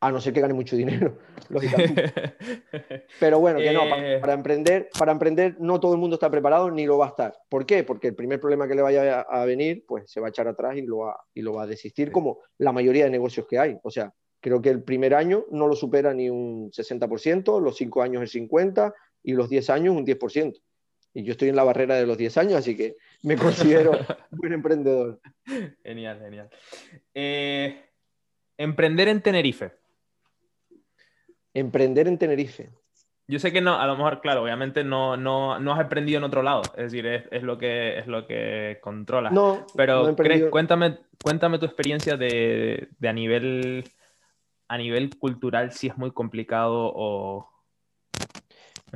A 0.00 0.12
no 0.12 0.20
ser 0.20 0.32
que 0.32 0.40
gane 0.40 0.54
mucho 0.54 0.76
dinero, 0.76 1.18
lógicamente. 1.48 2.12
Pero 3.20 3.40
bueno, 3.40 3.58
que 3.58 3.72
no, 3.72 3.82
eh. 3.96 4.18
para, 4.20 4.34
emprender, 4.34 4.88
para 4.96 5.12
emprender 5.12 5.56
no 5.58 5.80
todo 5.80 5.94
el 5.94 5.98
mundo 5.98 6.14
está 6.14 6.30
preparado 6.30 6.70
ni 6.70 6.86
lo 6.86 6.98
va 6.98 7.06
a 7.06 7.08
estar. 7.08 7.34
¿Por 7.48 7.66
qué? 7.66 7.82
Porque 7.82 8.08
el 8.08 8.14
primer 8.14 8.38
problema 8.38 8.68
que 8.68 8.74
le 8.74 8.82
vaya 8.82 9.20
a, 9.22 9.44
venir, 9.44 9.84
pues 9.86 10.10
se 10.10 10.20
va 10.20 10.28
a 10.28 10.30
echar 10.30 10.46
atrás 10.46 10.76
y 10.76 10.82
lo 10.82 10.98
va, 10.98 11.18
y 11.34 11.42
lo 11.42 11.54
va 11.54 11.64
a 11.64 11.66
desistir, 11.66 12.12
como 12.12 12.38
la 12.58 12.72
mayoría 12.72 13.04
de 13.04 13.10
negocios 13.10 13.46
que 13.48 13.58
hay. 13.58 13.76
O 13.82 13.90
sea, 13.90 14.12
creo 14.40 14.62
que 14.62 14.70
el 14.70 14.84
primer 14.84 15.14
año 15.14 15.44
no 15.50 15.66
lo 15.66 15.74
supera 15.74 16.14
ni 16.14 16.30
un 16.30 16.70
60%, 16.70 17.60
los 17.60 17.76
5 17.76 18.02
años 18.02 18.22
el 18.22 18.48
50% 18.48 18.94
y 19.24 19.32
los 19.32 19.48
10 19.48 19.70
años 19.70 19.96
un 19.96 20.06
10%. 20.06 20.54
Y 21.14 21.24
yo 21.24 21.32
estoy 21.32 21.48
en 21.48 21.56
la 21.56 21.64
barrera 21.64 21.96
de 21.96 22.06
los 22.06 22.18
10 22.18 22.36
años, 22.36 22.54
así 22.54 22.76
que 22.76 22.96
me 23.22 23.36
considero 23.36 23.90
buen 24.30 24.52
emprendedor. 24.52 25.18
Genial, 25.82 26.20
genial. 26.20 26.50
Eh, 27.14 27.85
Emprender 28.58 29.08
en 29.08 29.20
Tenerife. 29.20 29.72
Emprender 31.54 32.08
en 32.08 32.18
Tenerife. 32.18 32.70
Yo 33.28 33.40
sé 33.40 33.52
que 33.52 33.60
no, 33.60 33.78
a 33.78 33.86
lo 33.86 33.96
mejor, 33.96 34.20
claro, 34.20 34.44
obviamente 34.44 34.84
no, 34.84 35.16
no, 35.16 35.58
no 35.58 35.72
has 35.72 35.80
aprendido 35.80 36.18
en 36.18 36.24
otro 36.24 36.42
lado, 36.42 36.62
es 36.76 36.92
decir, 36.92 37.06
es, 37.06 37.42
lo, 37.42 37.58
que, 37.58 37.98
es 37.98 38.06
lo 38.06 38.24
que 38.24 38.78
controlas. 38.80 39.32
No, 39.32 39.66
pero 39.74 40.14
cuéntame, 40.50 40.98
cuéntame 41.22 41.58
tu 41.58 41.66
experiencia 41.66 42.16
de, 42.16 42.88
a, 43.02 43.12
nivel, 43.12 43.84
a 44.68 44.78
nivel 44.78 45.18
cultural, 45.18 45.72
si 45.72 45.88
es 45.88 45.98
muy 45.98 46.12
complicado 46.12 46.92
o... 46.94 47.50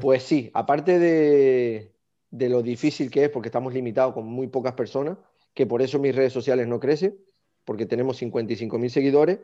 Pues 0.01 0.23
sí, 0.23 0.51
aparte 0.55 1.01
de, 1.01 1.93
de 2.31 2.49
lo 2.49 2.63
difícil 2.63 3.11
que 3.11 3.25
es, 3.25 3.31
porque 3.31 3.49
estamos 3.49 3.75
limitados 3.75 4.15
con 4.15 4.27
muy 4.27 4.47
pocas 4.47 4.75
personas, 4.75 5.19
que 5.55 5.67
por 5.67 5.83
eso 5.83 5.99
mis 5.99 6.15
redes 6.15 6.33
sociales 6.33 6.69
no 6.69 6.79
crecen, 6.79 7.19
porque 7.65 7.87
tenemos 7.87 8.21
55.000 8.21 8.89
seguidores, 8.89 9.39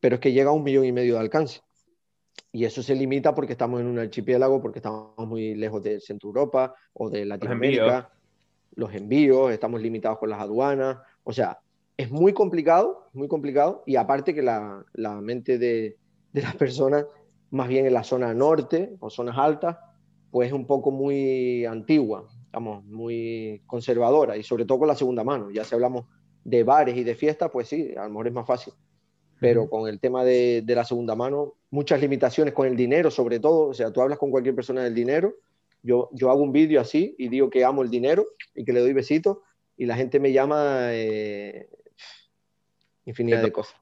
pero 0.00 0.16
es 0.16 0.20
que 0.20 0.32
llega 0.32 0.50
a 0.50 0.52
un 0.52 0.62
millón 0.62 0.84
y 0.84 0.92
medio 0.92 1.14
de 1.14 1.20
alcance. 1.20 1.60
Y 2.52 2.64
eso 2.64 2.82
se 2.82 2.94
limita 2.94 3.34
porque 3.34 3.52
estamos 3.52 3.80
en 3.80 3.86
un 3.86 3.98
archipiélago, 3.98 4.60
porque 4.60 4.78
estamos 4.78 5.14
muy 5.18 5.54
lejos 5.54 5.82
de 5.82 6.00
Centro 6.00 6.28
Europa 6.28 6.74
o 6.94 7.10
de 7.10 7.24
Latinoamérica. 7.24 8.10
Los 8.74 8.94
envíos, 8.94 9.50
estamos 9.52 9.82
limitados 9.82 10.18
con 10.18 10.30
las 10.30 10.40
aduanas. 10.40 10.98
O 11.24 11.32
sea, 11.32 11.58
es 11.96 12.10
muy 12.10 12.32
complicado, 12.32 13.08
muy 13.12 13.28
complicado. 13.28 13.82
Y 13.86 13.96
aparte 13.96 14.34
que 14.34 14.42
la, 14.42 14.84
mente 15.20 15.58
de, 15.58 15.96
de, 16.32 16.42
las 16.42 16.54
personas, 16.56 17.06
más 17.50 17.68
bien 17.68 17.86
en 17.86 17.92
la 17.92 18.04
zona 18.04 18.32
norte 18.34 18.96
o 19.00 19.10
zonas 19.10 19.36
altas, 19.36 19.76
pues 20.30 20.48
es 20.48 20.52
un 20.52 20.66
poco 20.66 20.90
muy 20.90 21.64
antigua, 21.64 22.28
digamos, 22.46 22.84
muy 22.84 23.62
conservadora. 23.66 24.36
Y 24.36 24.42
sobre 24.42 24.64
todo 24.64 24.78
con 24.78 24.88
la 24.88 24.94
segunda 24.94 25.24
mano. 25.24 25.50
Ya 25.50 25.64
si 25.64 25.74
hablamos 25.74 26.06
de 26.48 26.64
bares 26.64 26.96
y 26.96 27.04
de 27.04 27.14
fiestas, 27.14 27.50
pues 27.52 27.68
sí, 27.68 27.94
a 27.96 28.04
lo 28.04 28.10
mejor 28.10 28.28
es 28.28 28.32
más 28.32 28.46
fácil. 28.46 28.72
Pero 29.40 29.70
con 29.70 29.88
el 29.88 30.00
tema 30.00 30.24
de, 30.24 30.64
la 30.66 30.84
segunda 30.84 31.14
mano, 31.14 31.54
muchas 31.70 32.00
limitaciones 32.00 32.54
con 32.54 32.66
el 32.66 32.74
dinero, 32.74 33.08
sobre 33.08 33.38
todo. 33.38 33.68
O 33.68 33.74
sea, 33.74 33.92
tú 33.92 34.00
hablas 34.00 34.18
con 34.18 34.32
cualquier 34.32 34.54
persona 34.54 34.82
del 34.82 34.94
dinero. 34.94 35.34
Yo, 35.82 36.08
yo 36.12 36.30
hago 36.30 36.42
un 36.42 36.50
vídeo 36.50 36.80
así 36.80 37.14
y 37.18 37.28
digo 37.28 37.48
que 37.48 37.64
amo 37.64 37.82
el 37.82 37.90
dinero 37.90 38.26
y 38.54 38.64
que 38.64 38.72
le 38.72 38.80
doy 38.80 38.92
besitos 38.92 39.38
y 39.76 39.86
la 39.86 39.94
gente 39.94 40.18
me 40.18 40.32
llama 40.32 40.88
eh, 40.90 41.68
infinidad 43.04 43.42
de 43.42 43.52
cosas. 43.52 43.76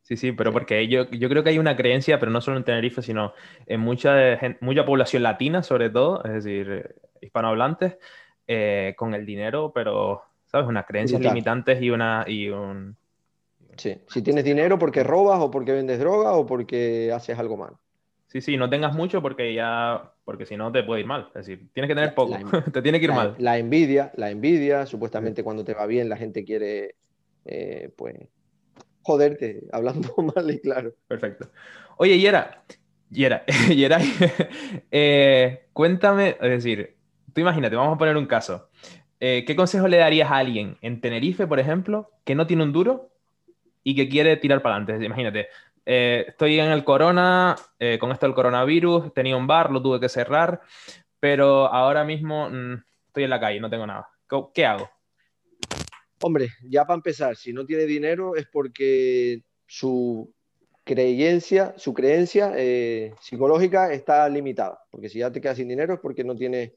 Sí, 0.00 0.16
sí, 0.16 0.32
pero 0.32 0.50
porque 0.50 0.88
yo, 0.88 1.10
yo 1.10 1.28
creo 1.28 1.44
que 1.44 1.50
hay 1.50 1.58
una 1.58 1.76
creencia, 1.76 2.18
pero 2.18 2.32
no 2.32 2.40
solo 2.40 2.56
en 2.56 2.64
Tenerife, 2.64 3.02
sino 3.02 3.34
en 3.66 3.80
mucha, 3.80 4.38
mucha 4.60 4.86
población 4.86 5.22
latina, 5.22 5.62
sobre 5.62 5.90
todo, 5.90 6.24
es 6.24 6.42
decir, 6.44 6.96
hispanohablantes, 7.20 7.98
eh, 8.46 8.94
con 8.96 9.14
el 9.14 9.26
dinero, 9.26 9.72
pero 9.74 10.22
¿sabes? 10.52 10.68
Unas 10.68 10.86
creencias 10.86 11.20
limitantes 11.20 11.82
y, 11.82 11.90
una, 11.90 12.24
y 12.28 12.50
un... 12.50 12.96
Sí, 13.76 13.96
si 14.06 14.22
tienes 14.22 14.44
dinero 14.44 14.78
porque 14.78 15.02
robas 15.02 15.40
o 15.40 15.50
porque 15.50 15.72
vendes 15.72 15.98
droga 15.98 16.32
o 16.32 16.44
porque 16.44 17.10
haces 17.12 17.38
algo 17.38 17.56
mal. 17.56 17.72
Sí, 18.26 18.40
sí, 18.42 18.56
no 18.56 18.68
tengas 18.68 18.94
mucho 18.94 19.20
porque 19.22 19.52
ya, 19.54 20.12
porque 20.24 20.44
si 20.46 20.56
no 20.56 20.70
te 20.70 20.82
puede 20.82 21.00
ir 21.00 21.06
mal. 21.06 21.28
Es 21.28 21.46
decir, 21.46 21.68
tienes 21.72 21.88
que 21.88 21.94
tener 21.94 22.14
poco, 22.14 22.36
te 22.72 22.82
tiene 22.82 22.98
que 22.98 23.06
ir 23.06 23.12
mal. 23.12 23.34
La 23.38 23.56
envidia, 23.56 24.12
la 24.16 24.30
envidia, 24.30 24.84
supuestamente 24.86 25.42
cuando 25.42 25.64
te 25.64 25.74
va 25.74 25.86
bien 25.86 26.08
la 26.08 26.16
gente 26.16 26.44
quiere, 26.44 26.96
eh, 27.46 27.90
pues, 27.96 28.16
joderte, 29.02 29.62
hablando 29.72 30.14
mal 30.34 30.50
y 30.50 30.60
claro. 30.60 30.94
Perfecto. 31.08 31.48
Oye, 31.96 32.18
Yera, 32.18 32.62
Yera, 33.10 33.44
Yera, 33.68 33.98
eh, 34.90 35.66
cuéntame, 35.72 36.36
es 36.40 36.50
decir, 36.50 36.96
tú 37.32 37.40
imagínate, 37.40 37.76
vamos 37.76 37.94
a 37.94 37.98
poner 37.98 38.16
un 38.16 38.26
caso. 38.26 38.68
Eh, 39.24 39.44
¿qué 39.46 39.54
consejo 39.54 39.86
le 39.86 39.98
darías 39.98 40.32
a 40.32 40.38
alguien 40.38 40.78
en 40.80 41.00
Tenerife, 41.00 41.46
por 41.46 41.60
ejemplo, 41.60 42.10
que 42.24 42.34
no 42.34 42.48
tiene 42.48 42.64
un 42.64 42.72
duro 42.72 43.12
y 43.84 43.94
que 43.94 44.08
quiere 44.08 44.36
tirar 44.36 44.62
para 44.62 44.74
adelante? 44.74 45.06
Imagínate, 45.06 45.46
eh, 45.86 46.24
estoy 46.26 46.58
en 46.58 46.72
el 46.72 46.82
corona, 46.82 47.54
eh, 47.78 47.98
con 48.00 48.10
esto 48.10 48.26
del 48.26 48.34
coronavirus, 48.34 49.14
tenía 49.14 49.36
un 49.36 49.46
bar, 49.46 49.70
lo 49.70 49.80
tuve 49.80 50.00
que 50.00 50.08
cerrar, 50.08 50.62
pero 51.20 51.72
ahora 51.72 52.02
mismo 52.02 52.50
mm, 52.50 52.82
estoy 53.06 53.22
en 53.22 53.30
la 53.30 53.38
calle, 53.38 53.60
no 53.60 53.70
tengo 53.70 53.86
nada. 53.86 54.08
¿Qué, 54.52 54.66
hago? 54.66 54.90
Hombre, 56.20 56.48
ya 56.64 56.84
para 56.84 56.96
empezar, 56.96 57.36
si 57.36 57.52
no 57.52 57.64
tiene 57.64 57.84
dinero 57.84 58.34
es 58.34 58.48
porque 58.48 59.44
su 59.68 60.34
creencia, 60.82 61.74
su 61.76 61.94
creencia 61.94 62.54
psicológica 63.20 63.92
está 63.92 64.28
limitada, 64.28 64.82
porque 64.90 65.08
si 65.08 65.20
ya 65.20 65.30
te 65.30 65.40
quedas 65.40 65.58
sin 65.58 65.68
dinero 65.68 65.94
es 65.94 66.00
porque 66.00 66.24
no 66.24 66.34
tienes 66.34 66.72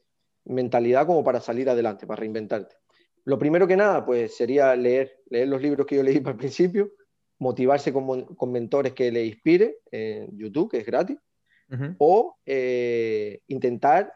mentalidad 0.46 1.06
como 1.06 1.22
para 1.22 1.40
salir 1.40 1.68
adelante, 1.68 2.06
para 2.06 2.20
reinventarte. 2.20 2.76
Lo 3.24 3.38
primero 3.38 3.66
que 3.66 3.76
nada, 3.76 4.04
pues 4.04 4.36
sería 4.36 4.74
leer, 4.76 5.20
leer 5.30 5.48
los 5.48 5.60
libros 5.60 5.86
que 5.86 5.96
yo 5.96 6.02
leí 6.02 6.22
al 6.24 6.36
principio, 6.36 6.92
motivarse 7.38 7.92
con, 7.92 8.24
con 8.24 8.52
mentores 8.52 8.92
que 8.92 9.10
le 9.10 9.26
inspire 9.26 9.78
en 9.90 10.36
YouTube, 10.38 10.70
que 10.70 10.78
es 10.78 10.86
gratis, 10.86 11.18
o 11.98 12.36
eh, 12.46 13.40
intentar 13.48 14.12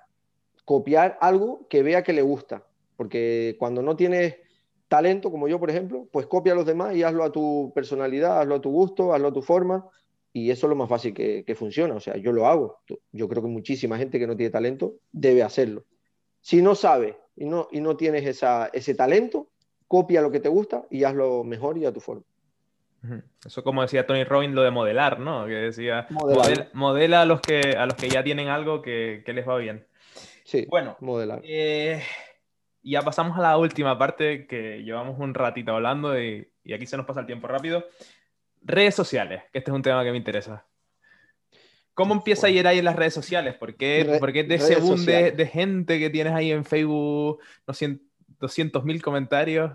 copiar 0.64 1.19
algo 1.21 1.66
que 1.69 1.83
vea 1.83 2.05
que 2.05 2.12
le 2.12 2.23
gusta. 2.23 2.64
Porque 2.97 3.57
cuando 3.59 3.83
no 3.83 3.97
tienes 3.97 4.37
talento, 4.87 5.31
como 5.33 5.49
yo, 5.49 5.59
por 5.59 5.71
ejemplo, 5.71 6.09
pues 6.12 6.27
copia 6.27 6.53
a 6.53 6.57
los 6.57 6.66
demás 6.66 6.95
y 6.95 7.03
hazlo 7.03 7.25
a 7.25 7.33
tu 7.33 7.73
personalidad, 7.75 8.40
hazlo 8.40 8.55
a 8.55 8.61
tu 8.61 8.71
gusto, 8.71 9.12
hazlo 9.12 9.29
a 9.29 9.33
tu 9.33 9.43
forma. 9.43 9.88
Y 10.33 10.51
eso 10.51 10.66
es 10.66 10.71
lo 10.71 10.77
más 10.77 10.88
fácil 10.88 11.12
que, 11.12 11.45
que 11.45 11.57
funciona. 11.57 11.95
O 11.95 12.01
sea, 12.01 12.16
yo 12.16 12.31
lo 12.31 12.47
hago. 12.47 12.79
Yo 13.11 13.29
creo 13.29 13.43
que 13.43 13.49
muchísima 13.49 13.99
gente 13.99 14.21
que 14.21 14.29
no 14.29 14.37
tiene 14.37 14.51
talento 14.51 14.95
debe 15.11 15.43
hacerlo. 15.43 15.85
Si 16.40 16.62
no 16.62 16.74
sabes 16.74 17.16
y 17.37 17.44
no, 17.44 17.68
y 17.70 17.81
no 17.81 17.96
tienes 17.96 18.26
esa, 18.26 18.70
ese 18.72 18.94
talento, 18.94 19.48
copia 19.88 20.22
lo 20.22 20.31
que 20.31 20.40
te 20.40 20.48
gusta 20.48 20.85
y 20.90 21.05
hazlo 21.05 21.44
mejor 21.44 21.79
y 21.79 21.85
a 21.85 21.92
tu 21.92 22.00
forma. 22.00 22.22
Eso 23.44 23.64
como 23.64 23.83
decía 23.83 24.07
Tony 24.07 24.24
Robbins, 24.24 24.55
lo 24.55 24.62
de 24.62 24.70
modelar, 24.70 25.18
¿no? 25.20 25.46
Que 25.46 25.55
decía, 25.55 26.07
modela 26.74 27.22
a 27.22 27.24
los, 27.24 27.40
que, 27.40 27.74
a 27.76 27.87
los 27.87 27.94
que 27.94 28.11
ya 28.11 28.22
tienen 28.22 28.48
algo 28.48 28.83
que, 28.83 29.22
que 29.24 29.33
les 29.33 29.48
va 29.48 29.57
bien. 29.57 29.87
Sí, 30.44 30.66
bueno, 30.68 30.96
modelar. 31.00 31.40
Eh, 31.44 32.03
ya 32.83 33.03
pasamos 33.03 33.38
a 33.38 33.42
la 33.42 33.57
última 33.57 33.98
parte 33.98 34.46
que 34.46 34.83
llevamos 34.83 35.18
un 35.18 35.33
ratito 35.33 35.72
hablando 35.72 36.20
y, 36.20 36.46
y, 36.62 36.72
aquí 36.72 36.87
se 36.87 36.96
nos 36.96 37.07
pasa 37.07 37.20
el 37.20 37.26
tiempo 37.26 37.48
rápido. 37.48 37.85
Redes 38.62 38.94
sociales, 38.94 39.44
que 39.53 39.59
este 39.59 39.70
es 39.70 39.74
un 39.74 39.83
tema 39.83 40.05
que 40.05 40.11
me 40.11 40.18
interesa. 40.18 40.66
¿Cómo 41.94 42.14
empieza 42.14 42.46
a 42.46 42.50
ir 42.50 42.66
ahí 42.66 42.79
en 42.79 42.85
las 42.85 42.96
redes 42.96 43.14
sociales? 43.14 43.55
¿Por 43.57 43.76
qué, 43.76 44.16
¿por 44.18 44.33
qué 44.33 44.44
de 44.44 44.55
ese 44.55 44.76
boom 44.76 45.05
de, 45.05 45.33
de, 45.33 45.46
gente 45.46 45.98
que 45.98 46.11
tienes 46.11 46.33
ahí 46.33 46.50
en 46.50 46.64
Facebook, 46.64 47.40
no 47.66 47.74
200.000 47.74 49.00
comentarios? 49.03 49.72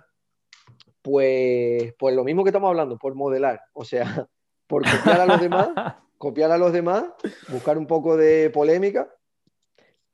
Pues, 1.02 1.94
pues 2.00 2.16
lo 2.16 2.24
mismo 2.24 2.44
que 2.44 2.50
estamos 2.50 2.70
hablando, 2.70 2.98
por 2.98 3.14
modelar, 3.14 3.62
o 3.74 3.86
sea, 3.86 4.28
por 4.68 4.84
copiar 4.84 5.22
a 5.22 5.26
los 5.28 5.40
demás, 5.40 5.70
copiar 6.18 6.52
a 6.52 6.58
los 6.58 6.74
demás, 6.74 7.06
buscar 7.50 7.78
un 7.78 7.86
poco 7.86 8.18
de 8.18 8.50
polémica. 8.50 9.08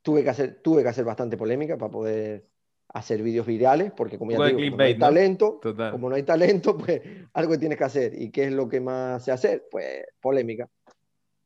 Tuve 0.02 0.22
que 0.22 0.30
hacer, 0.30 0.60
tuve 0.62 0.82
que 0.82 0.88
hacer 0.88 1.04
bastante 1.04 1.36
polémica 1.36 1.78
para 1.78 1.90
poder 1.90 2.46
hacer 2.88 3.22
vídeos 3.22 3.46
virales, 3.46 3.92
porque 3.96 4.18
como 4.18 4.32
ya 4.32 4.46
digo, 4.46 4.76
no 4.76 4.84
hay 4.84 4.98
talento, 4.98 5.60
como 5.62 6.10
no 6.10 6.16
hay 6.16 6.24
talento, 6.24 6.76
pues 6.78 7.00
algo 7.32 7.58
tienes 7.58 7.78
que 7.78 7.84
hacer. 7.84 8.20
¿Y 8.20 8.30
qué 8.30 8.44
es 8.44 8.52
lo 8.52 8.68
que 8.68 8.80
más 8.80 9.24
sé 9.24 9.32
hacer? 9.32 9.66
Pues 9.70 10.04
polémica. 10.20 10.68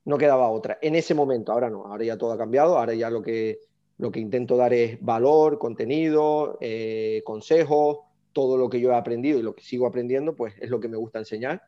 No 0.06 0.16
quedaba 0.16 0.48
otra. 0.48 0.78
En 0.80 0.94
ese 0.94 1.14
momento, 1.14 1.52
ahora 1.52 1.68
no, 1.68 1.84
ahora 1.84 2.04
ya 2.04 2.16
todo 2.16 2.32
ha 2.32 2.38
cambiado, 2.38 2.78
ahora 2.78 2.94
ya 2.94 3.10
lo 3.10 3.20
que, 3.20 3.60
lo 3.98 4.10
que 4.10 4.20
intento 4.20 4.56
dar 4.56 4.72
es 4.72 4.98
valor, 5.00 5.58
contenido, 5.58 6.56
eh, 6.60 7.22
consejos, 7.24 7.98
todo 8.32 8.56
lo 8.56 8.70
que 8.70 8.80
yo 8.80 8.92
he 8.92 8.94
aprendido 8.94 9.38
y 9.38 9.42
lo 9.42 9.54
que 9.54 9.64
sigo 9.64 9.86
aprendiendo, 9.86 10.34
pues 10.34 10.54
es 10.60 10.70
lo 10.70 10.80
que 10.80 10.88
me 10.88 10.96
gusta 10.96 11.18
enseñar. 11.18 11.62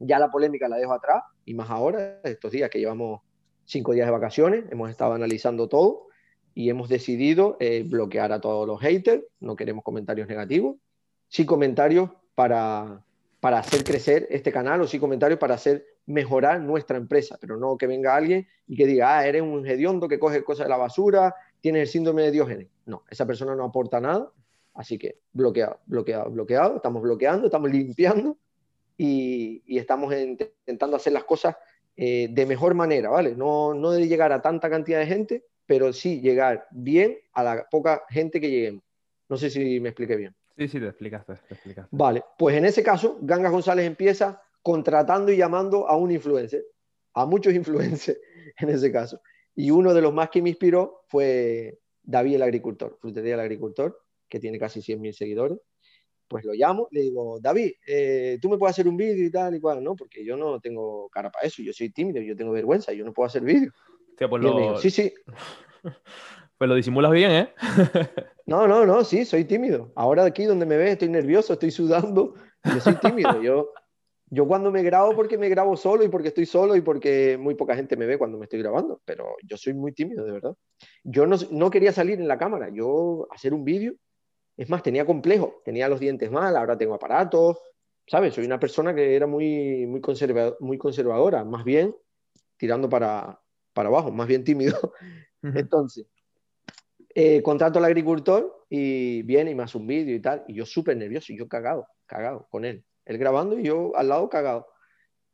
Ya 0.00 0.18
la 0.18 0.30
polémica 0.30 0.68
la 0.68 0.76
dejo 0.76 0.92
atrás, 0.92 1.22
y 1.44 1.54
más 1.54 1.70
ahora, 1.70 2.20
estos 2.24 2.50
días 2.50 2.70
que 2.70 2.80
llevamos 2.80 3.20
cinco 3.64 3.92
días 3.92 4.06
de 4.06 4.12
vacaciones, 4.12 4.64
hemos 4.70 4.90
estado 4.90 5.14
analizando 5.14 5.68
todo 5.68 6.08
y 6.54 6.70
hemos 6.70 6.88
decidido 6.88 7.56
eh, 7.60 7.84
bloquear 7.86 8.32
a 8.32 8.40
todos 8.40 8.66
los 8.66 8.80
haters, 8.80 9.22
no 9.40 9.56
queremos 9.56 9.84
comentarios 9.84 10.26
negativos, 10.26 10.76
sí 11.28 11.46
comentarios 11.46 12.10
para, 12.34 13.03
para 13.44 13.58
hacer 13.58 13.84
crecer 13.84 14.26
este 14.30 14.50
canal 14.50 14.80
o 14.80 14.86
sí 14.86 14.98
comentarios 14.98 15.38
para 15.38 15.56
hacer 15.56 15.84
mejorar 16.06 16.62
nuestra 16.62 16.96
empresa, 16.96 17.36
pero 17.38 17.58
no 17.58 17.76
que 17.76 17.86
venga 17.86 18.16
alguien 18.16 18.48
y 18.66 18.74
que 18.74 18.86
diga, 18.86 19.18
ah, 19.18 19.26
eres 19.26 19.42
un 19.42 19.66
hediondo 19.66 20.08
que 20.08 20.18
coge 20.18 20.42
cosas 20.42 20.64
de 20.64 20.70
la 20.70 20.78
basura, 20.78 21.34
tienes 21.60 21.82
el 21.82 21.88
síndrome 21.88 22.22
de 22.22 22.30
Diógenes. 22.30 22.68
No, 22.86 23.04
esa 23.10 23.26
persona 23.26 23.54
no 23.54 23.64
aporta 23.64 24.00
nada 24.00 24.32
Así 24.72 24.96
que 24.96 25.18
bloqueado, 25.34 25.78
bloqueado, 25.84 26.30
bloqueado, 26.30 26.76
estamos 26.76 27.02
bloqueando, 27.02 27.44
estamos 27.44 27.70
limpiando 27.70 28.38
y, 28.96 29.62
estamos 29.78 30.14
intentando 30.14 30.96
hacer 30.96 31.12
las 31.12 31.24
cosas 31.24 31.54
eh, 31.98 32.28
de 32.30 32.46
mejor 32.46 32.72
manera, 32.72 33.10
¿vale? 33.10 33.36
No, 33.36 33.74
no 33.74 33.90
de 33.90 34.08
llegar 34.08 34.32
a 34.32 34.40
tanta 34.40 34.70
cantidad 34.70 35.00
de 35.00 35.06
gente, 35.06 35.44
pero 35.66 35.92
sí 35.92 36.22
llegar 36.22 36.66
bien 36.70 37.18
a 37.34 37.44
la 37.44 37.68
poca 37.70 38.04
gente 38.08 38.40
que 38.40 38.48
lleguemos. 38.48 38.84
No 39.28 39.36
sé 39.36 39.50
si 39.50 39.80
me 39.80 39.90
expliqué 39.90 40.16
bien. 40.16 40.34
Sí, 40.56 40.68
sí, 40.68 40.78
te 40.78 40.86
explicaste, 40.86 41.34
te 41.48 41.54
explicaste. 41.54 41.96
Vale, 41.96 42.22
pues 42.38 42.56
en 42.56 42.64
ese 42.64 42.82
caso, 42.82 43.18
Ganga 43.20 43.48
González 43.48 43.86
empieza 43.86 44.40
contratando 44.62 45.32
y 45.32 45.36
llamando 45.36 45.88
a 45.88 45.96
un 45.96 46.10
influencer, 46.10 46.64
a 47.14 47.26
muchos 47.26 47.52
influencers 47.54 48.18
en 48.58 48.68
ese 48.68 48.92
caso. 48.92 49.20
Y 49.54 49.70
uno 49.70 49.94
de 49.94 50.00
los 50.00 50.12
más 50.12 50.30
que 50.30 50.42
me 50.42 50.50
inspiró 50.50 51.04
fue 51.08 51.78
David 52.02 52.36
el 52.36 52.42
agricultor, 52.42 52.96
Frutería 53.00 53.34
el 53.34 53.40
agricultor, 53.40 54.00
que 54.28 54.40
tiene 54.40 54.58
casi 54.58 54.80
100.000 54.80 55.12
seguidores, 55.12 55.58
pues 56.28 56.44
lo 56.44 56.52
llamo, 56.54 56.88
le 56.90 57.02
digo, 57.02 57.38
David, 57.40 57.72
eh, 57.86 58.38
tú 58.40 58.48
me 58.48 58.58
puedes 58.58 58.74
hacer 58.74 58.88
un 58.88 58.96
vídeo 58.96 59.26
y 59.26 59.30
tal 59.30 59.54
y 59.54 59.60
cual, 59.60 59.84
¿no? 59.84 59.94
Porque 59.94 60.24
yo 60.24 60.36
no 60.36 60.58
tengo 60.60 61.08
cara 61.10 61.30
para 61.30 61.46
eso, 61.46 61.62
yo 61.62 61.72
soy 61.72 61.90
tímido, 61.90 62.20
yo 62.22 62.34
tengo 62.34 62.52
vergüenza, 62.52 62.92
yo 62.92 63.04
no 63.04 63.12
puedo 63.12 63.26
hacer 63.26 63.42
vídeo. 63.42 63.70
Pues 64.16 64.42
lo... 64.42 64.76
sí, 64.78 64.90
sí. 64.90 65.12
Pues 66.56 66.68
lo 66.68 66.76
disimulas 66.76 67.10
bien, 67.10 67.30
¿eh? 67.32 67.54
no, 68.46 68.66
no, 68.68 68.86
no, 68.86 69.04
sí, 69.04 69.24
soy 69.24 69.44
tímido. 69.44 69.92
Ahora 69.94 70.24
aquí 70.24 70.44
donde 70.44 70.66
me 70.66 70.76
ves 70.76 70.92
estoy 70.92 71.08
nervioso, 71.08 71.54
estoy 71.54 71.70
sudando, 71.70 72.34
yo 72.64 72.80
soy 72.80 72.96
tímido. 72.96 73.40
Yo, 73.42 73.70
yo 74.30 74.48
cuando 74.48 74.72
me 74.72 74.82
grabo 74.82 75.14
porque 75.14 75.38
me 75.38 75.48
grabo 75.48 75.76
solo 75.76 76.02
y 76.02 76.08
porque 76.08 76.28
estoy 76.28 76.46
solo 76.46 76.74
y 76.74 76.80
porque 76.80 77.36
muy 77.38 77.54
poca 77.54 77.76
gente 77.76 77.96
me 77.96 78.06
ve 78.06 78.18
cuando 78.18 78.36
me 78.36 78.44
estoy 78.44 78.58
grabando, 78.58 79.00
pero 79.04 79.36
yo 79.44 79.56
soy 79.56 79.74
muy 79.74 79.92
tímido, 79.92 80.24
de 80.24 80.32
verdad. 80.32 80.56
Yo 81.04 81.26
no, 81.26 81.36
no 81.52 81.70
quería 81.70 81.92
salir 81.92 82.18
en 82.18 82.26
la 82.26 82.38
cámara, 82.38 82.70
yo 82.72 83.28
hacer 83.30 83.54
un 83.54 83.64
vídeo 83.64 83.94
es 84.56 84.70
más, 84.70 84.82
tenía 84.82 85.04
complejo, 85.04 85.60
tenía 85.64 85.88
los 85.88 86.00
dientes 86.00 86.30
mal, 86.30 86.56
ahora 86.56 86.78
tengo 86.78 86.94
aparatos, 86.94 87.58
¿sabes? 88.06 88.34
Soy 88.34 88.44
una 88.44 88.60
persona 88.60 88.94
que 88.94 89.16
era 89.16 89.26
muy, 89.26 89.86
muy, 89.86 90.00
muy 90.60 90.78
conservadora, 90.78 91.44
más 91.44 91.64
bien 91.64 91.94
tirando 92.56 92.88
para, 92.88 93.40
para 93.72 93.88
abajo, 93.88 94.12
más 94.12 94.28
bien 94.28 94.44
tímido. 94.44 94.92
Entonces, 95.42 96.06
eh, 97.14 97.42
contrato 97.42 97.78
al 97.78 97.84
agricultor 97.84 98.66
y 98.68 99.22
viene 99.22 99.52
y 99.52 99.54
me 99.54 99.62
hace 99.62 99.78
un 99.78 99.86
vídeo 99.86 100.14
y 100.14 100.20
tal, 100.20 100.44
y 100.48 100.54
yo 100.54 100.66
súper 100.66 100.96
nervioso, 100.96 101.32
y 101.32 101.38
yo 101.38 101.48
cagado, 101.48 101.86
cagado 102.06 102.46
con 102.50 102.64
él. 102.64 102.84
Él 103.04 103.18
grabando 103.18 103.58
y 103.58 103.64
yo 103.64 103.96
al 103.96 104.08
lado 104.08 104.28
cagado. 104.28 104.66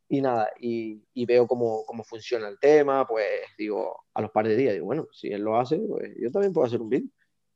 Y 0.07 0.21
nada, 0.21 0.51
y, 0.59 1.01
y 1.13 1.25
veo 1.25 1.47
cómo, 1.47 1.85
cómo, 1.85 2.03
funciona 2.03 2.49
el 2.49 2.59
tema, 2.59 3.07
pues 3.07 3.25
digo, 3.57 4.03
a 4.13 4.21
los 4.21 4.31
par 4.31 4.45
de 4.47 4.57
días, 4.57 4.73
digo, 4.73 4.85
bueno, 4.85 5.07
si 5.13 5.29
él 5.29 5.41
lo 5.41 5.57
hace, 5.57 5.77
pues 5.77 6.11
yo 6.19 6.29
también 6.31 6.51
puedo 6.51 6.67
hacer 6.67 6.81
un 6.81 6.89
vídeo 6.89 7.09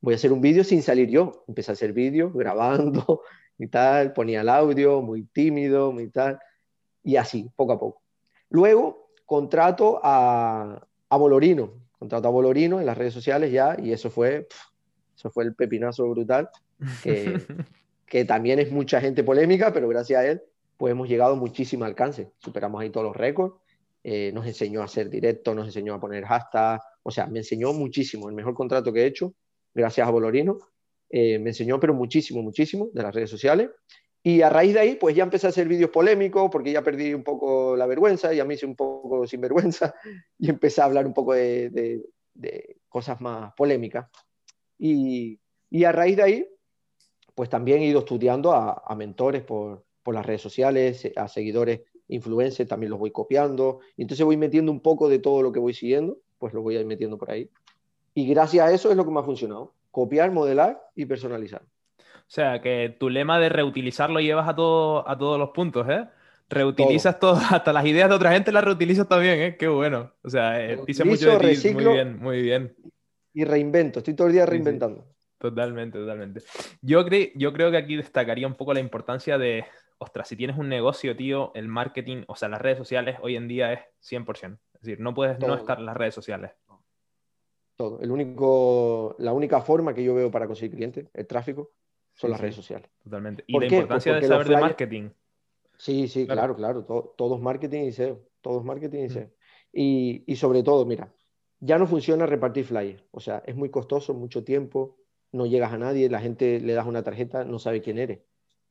voy 0.05 0.13
a 0.13 0.17
hacer 0.17 0.31
un 0.31 0.39
vídeo 0.39 0.63
sin 0.63 0.83
salir 0.83 1.09
yo. 1.09 1.43
Empecé 1.47 1.71
a 1.71 1.73
hacer 1.73 1.91
vídeos 1.91 2.31
grabando 2.33 3.21
y 3.57 3.67
tal, 3.67 4.13
ponía 4.13 4.41
el 4.41 4.49
audio, 4.49 5.01
muy 5.01 5.23
tímido, 5.23 5.91
muy 5.91 6.09
tal, 6.09 6.39
y 7.03 7.15
así, 7.15 7.49
poco 7.55 7.73
a 7.73 7.79
poco. 7.79 8.03
Luego 8.49 9.09
contrato 9.25 9.99
a, 10.03 10.87
a 11.09 11.17
Bolorino, 11.17 11.73
contrato 12.05 12.27
a 12.27 12.31
Bolorino 12.31 12.79
en 12.79 12.85
las 12.85 12.97
redes 12.97 13.13
sociales 13.13 13.51
ya, 13.51 13.75
y 13.81 13.91
eso 13.91 14.09
fue, 14.09 14.47
eso 15.15 15.29
fue 15.31 15.43
el 15.43 15.55
pepinazo 15.55 16.07
brutal, 16.07 16.49
que, 17.03 17.39
que 18.05 18.25
también 18.25 18.59
es 18.59 18.71
mucha 18.71 19.01
gente 19.01 19.23
polémica, 19.23 19.73
pero 19.73 19.87
gracias 19.87 20.19
a 20.19 20.27
él, 20.27 20.41
pues 20.77 20.91
hemos 20.91 21.09
llegado 21.09 21.33
a 21.33 21.35
muchísimo 21.35 21.85
alcance. 21.85 22.31
Superamos 22.39 22.81
ahí 22.81 22.89
todos 22.89 23.07
los 23.07 23.15
récords. 23.15 23.55
Eh, 24.03 24.31
nos 24.33 24.45
enseñó 24.45 24.81
a 24.81 24.85
hacer 24.85 25.09
directo, 25.09 25.55
nos 25.55 25.65
enseñó 25.65 25.95
a 25.95 25.99
poner 25.99 26.25
hashtags, 26.25 26.83
o 27.01 27.09
sea, 27.09 27.25
me 27.25 27.39
enseñó 27.39 27.73
muchísimo, 27.73 28.29
el 28.29 28.35
mejor 28.35 28.53
contrato 28.53 28.93
que 28.93 29.01
he 29.01 29.05
hecho 29.07 29.33
gracias 29.73 30.07
a 30.07 30.11
Bolorino. 30.11 30.59
Eh, 31.09 31.39
me 31.39 31.49
enseñó, 31.49 31.79
pero 31.79 31.95
muchísimo, 31.95 32.43
muchísimo 32.43 32.89
de 32.93 33.01
las 33.01 33.15
redes 33.15 33.31
sociales. 33.31 33.69
Y 34.27 34.41
a 34.41 34.49
raíz 34.49 34.73
de 34.73 34.79
ahí, 34.79 34.95
pues 34.95 35.15
ya 35.15 35.21
empecé 35.21 35.45
a 35.45 35.51
hacer 35.51 35.67
vídeos 35.67 35.91
polémicos, 35.91 36.49
porque 36.51 36.71
ya 36.71 36.81
perdí 36.81 37.13
un 37.13 37.23
poco 37.23 37.75
la 37.77 37.85
vergüenza, 37.85 38.33
ya 38.33 38.43
me 38.43 38.55
hice 38.55 38.65
un 38.65 38.75
poco 38.75 39.27
sin 39.27 39.39
vergüenza, 39.39 39.93
y 40.39 40.49
empecé 40.49 40.81
a 40.81 40.85
hablar 40.85 41.05
un 41.05 41.13
poco 41.13 41.33
de, 41.33 42.03
cosas 42.89 43.21
más 43.21 43.53
polémicas. 43.53 44.09
Y, 44.79 45.39
a 45.85 45.91
raíz 45.91 46.15
de 46.15 46.23
ahí, 46.23 46.49
pues 47.35 47.51
también 47.51 47.83
he 47.83 47.85
ido 47.85 47.99
estudiando 47.99 48.53
a, 48.53 48.95
mentores 48.95 49.43
por, 49.43 49.85
por, 50.01 50.15
las 50.15 50.25
redes 50.25 50.41
sociales, 50.41 51.07
a 51.15 51.27
seguidores 51.27 51.81
influencers, 52.07 52.67
también 52.67 52.89
los 52.89 52.99
voy 52.99 53.11
copiando. 53.11 53.81
Y 53.95 54.01
entonces 54.01 54.25
voy 54.25 54.37
metiendo 54.37 54.71
un 54.71 54.79
poco 54.79 55.07
de 55.07 55.19
todo 55.19 55.43
lo 55.43 55.51
que 55.51 55.59
voy 55.59 55.75
siguiendo, 55.75 56.17
pues 56.39 56.51
lo 56.51 56.63
voy 56.63 56.77
a 56.77 56.79
ir 56.79 56.87
metiendo 56.87 57.19
por 57.19 57.29
ahí. 57.29 57.47
Y 58.15 58.25
gracias 58.25 58.67
a 58.67 58.73
eso 58.73 58.89
es 58.89 58.97
lo 58.97 59.05
que 59.05 59.11
me 59.11 59.19
ha 59.19 59.23
funcionado. 59.23 59.75
Copiar, 59.91 60.31
modelar 60.31 60.81
y 60.95 61.05
personalizar. 61.05 61.61
O 62.27 62.31
sea, 62.35 62.61
que 62.61 62.95
tu 62.99 63.09
lema 63.09 63.39
de 63.39 63.49
reutilizar 63.49 64.09
lo 64.09 64.19
llevas 64.19 64.49
a, 64.49 64.55
todo, 64.55 65.07
a 65.07 65.17
todos 65.17 65.37
los 65.37 65.51
puntos, 65.51 65.87
¿eh? 65.89 66.05
Reutilizas 66.49 67.19
todo. 67.19 67.35
hasta 67.51 67.71
las 67.71 67.85
ideas 67.85 68.09
de 68.09 68.15
otra 68.15 68.31
gente 68.31 68.51
las 68.51 68.63
reutilizas 68.63 69.07
también, 69.07 69.39
¿eh? 69.39 69.57
Qué 69.57 69.67
bueno. 69.67 70.11
O 70.23 70.29
sea, 70.29 70.63
eh, 70.63 70.79
dice 70.85 71.03
mucho 71.03 71.37
de 71.37 71.55
ti. 71.55 71.73
Muy 71.73 71.85
bien, 71.85 72.19
muy 72.19 72.41
bien. 72.41 72.75
Y 73.33 73.43
reinvento, 73.43 73.99
estoy 73.99 74.13
todo 74.13 74.27
el 74.27 74.33
día 74.33 74.45
reinventando. 74.45 75.05
Totalmente, 75.37 75.99
totalmente. 75.99 76.41
Yo, 76.81 77.05
yo 77.35 77.53
creo 77.53 77.69
que 77.69 77.77
aquí 77.77 77.95
destacaría 77.95 78.47
un 78.47 78.55
poco 78.55 78.73
la 78.73 78.79
importancia 78.79 79.37
de, 79.37 79.65
ostras, 79.97 80.27
si 80.27 80.35
tienes 80.35 80.57
un 80.57 80.69
negocio, 80.69 81.15
tío, 81.15 81.51
el 81.53 81.67
marketing, 81.67 82.23
o 82.27 82.35
sea, 82.35 82.49
las 82.49 82.61
redes 82.61 82.77
sociales 82.77 83.17
hoy 83.21 83.35
en 83.35 83.47
día 83.47 83.73
es 83.73 83.79
100%. 84.01 84.57
Es 84.73 84.81
decir, 84.81 84.99
no 84.99 85.13
puedes 85.13 85.39
no 85.39 85.55
estar 85.55 85.79
en 85.79 85.85
las 85.85 85.97
redes 85.97 86.15
sociales. 86.15 86.51
todo. 87.75 87.99
El 87.99 88.11
único, 88.11 89.15
la 89.19 89.33
única 89.33 89.61
forma 89.61 89.93
que 89.93 90.03
yo 90.03 90.15
veo 90.15 90.31
para 90.31 90.47
conseguir 90.47 90.75
clientes, 90.75 91.09
el 91.13 91.27
tráfico, 91.27 91.71
son 92.15 92.31
las 92.31 92.41
redes 92.41 92.55
sociales. 92.55 92.89
Totalmente. 93.03 93.43
Y 93.47 93.59
la 93.59 93.65
importancia 93.65 94.15
de 94.15 94.27
saber 94.27 94.47
de 94.47 94.57
marketing. 94.57 95.09
Sí, 95.77 96.07
sí, 96.07 96.25
claro, 96.25 96.55
claro. 96.55 96.83
Todo, 96.83 97.35
es 97.35 97.41
marketing 97.41 97.83
y 97.83 97.91
SEO. 97.91 98.21
Todo 98.41 98.59
es 98.59 98.65
marketing 98.65 99.03
y 99.03 99.09
SEO. 99.09 99.29
Y, 99.71 100.23
y, 100.25 100.35
sobre 100.37 100.63
todo, 100.63 100.85
mira, 100.85 101.13
ya 101.59 101.77
no 101.77 101.85
funciona 101.85 102.25
repartir 102.25 102.65
flyers. 102.65 103.03
O 103.11 103.19
sea, 103.19 103.43
es 103.45 103.55
muy 103.55 103.69
costoso, 103.69 104.13
mucho 104.13 104.43
tiempo, 104.43 104.97
no 105.31 105.45
llegas 105.45 105.73
a 105.73 105.77
nadie, 105.77 106.09
la 106.09 106.21
gente 106.21 106.59
le 106.59 106.73
das 106.73 106.87
una 106.87 107.03
tarjeta, 107.03 107.43
no 107.43 107.59
sabe 107.59 107.81
quién 107.81 107.99
eres. 107.99 108.19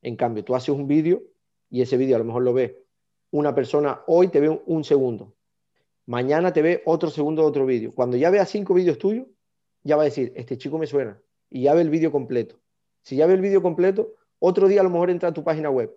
En 0.01 0.15
cambio, 0.15 0.43
tú 0.43 0.55
haces 0.55 0.69
un 0.69 0.87
vídeo 0.87 1.23
y 1.69 1.81
ese 1.81 1.97
vídeo 1.97 2.15
a 2.15 2.19
lo 2.19 2.25
mejor 2.25 2.43
lo 2.43 2.53
ve 2.53 2.85
una 3.31 3.53
persona, 3.53 4.01
hoy 4.07 4.29
te 4.29 4.39
ve 4.39 4.49
un, 4.65 4.83
segundo, 4.85 5.35
mañana 6.05 6.53
te 6.53 6.61
ve 6.61 6.81
otro 6.85 7.09
segundo 7.09 7.41
de 7.41 7.47
otro 7.49 7.65
vídeo. 7.65 7.93
Cuando 7.93 8.15
ya 8.15 8.29
vea 8.29 8.45
cinco 8.45 8.73
vídeos 8.73 8.97
tuyos, 8.97 9.27
ya 9.83 9.97
va 9.97 10.03
a 10.03 10.05
decir, 10.05 10.31
este 10.35 10.57
chico 10.57 10.77
me 10.77 10.87
suena, 10.87 11.21
y 11.49 11.63
ya 11.63 11.73
ve 11.73 11.81
el 11.81 11.89
vídeo 11.89 12.13
completo. 12.13 12.57
Si 13.05 13.15
ya 13.15 13.27
ve 13.27 13.35
el 13.35 13.41
vídeo 13.41 13.61
completo, 13.61 14.15
otro 14.39 14.67
día 14.67 14.81
a 14.81 14.83
lo 14.83 14.89
mejor 14.89 15.11
entra 15.11 15.29
a 15.29 15.33
tu 15.33 15.43
página 15.43 15.69
web. 15.69 15.95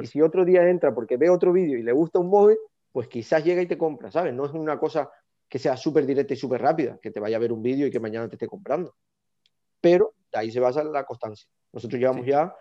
Y 0.00 0.06
si 0.06 0.22
otro 0.22 0.44
día 0.44 0.68
entra 0.68 0.94
porque 0.94 1.16
ve 1.16 1.28
otro 1.28 1.52
vídeo 1.52 1.76
y 1.76 1.82
le 1.82 1.90
gusta 1.90 2.20
un 2.20 2.30
móvil, 2.30 2.56
pues 2.92 3.08
quizás 3.08 3.44
llega 3.44 3.62
y 3.62 3.66
te 3.66 3.76
compra, 3.76 4.12
¿sabes? 4.12 4.32
No 4.32 4.46
es 4.46 4.52
una 4.52 4.78
cosa 4.78 5.10
que 5.48 5.58
sea 5.58 5.76
súper 5.76 6.06
directa 6.06 6.34
y 6.34 6.36
súper 6.36 6.62
rápida, 6.62 6.98
que 7.02 7.10
te 7.10 7.18
vaya 7.18 7.36
a 7.36 7.40
ver 7.40 7.52
un 7.52 7.62
vídeo 7.62 7.88
y 7.88 7.90
que 7.90 7.98
mañana 7.98 8.28
te 8.28 8.36
esté 8.36 8.46
comprando. 8.46 8.94
Pero 9.80 10.14
de 10.32 10.38
ahí 10.38 10.52
se 10.52 10.60
basa 10.60 10.84
la 10.84 11.02
constancia. 11.02 11.48
Nosotros 11.72 11.98
llevamos 11.98 12.24
ya, 12.24 12.54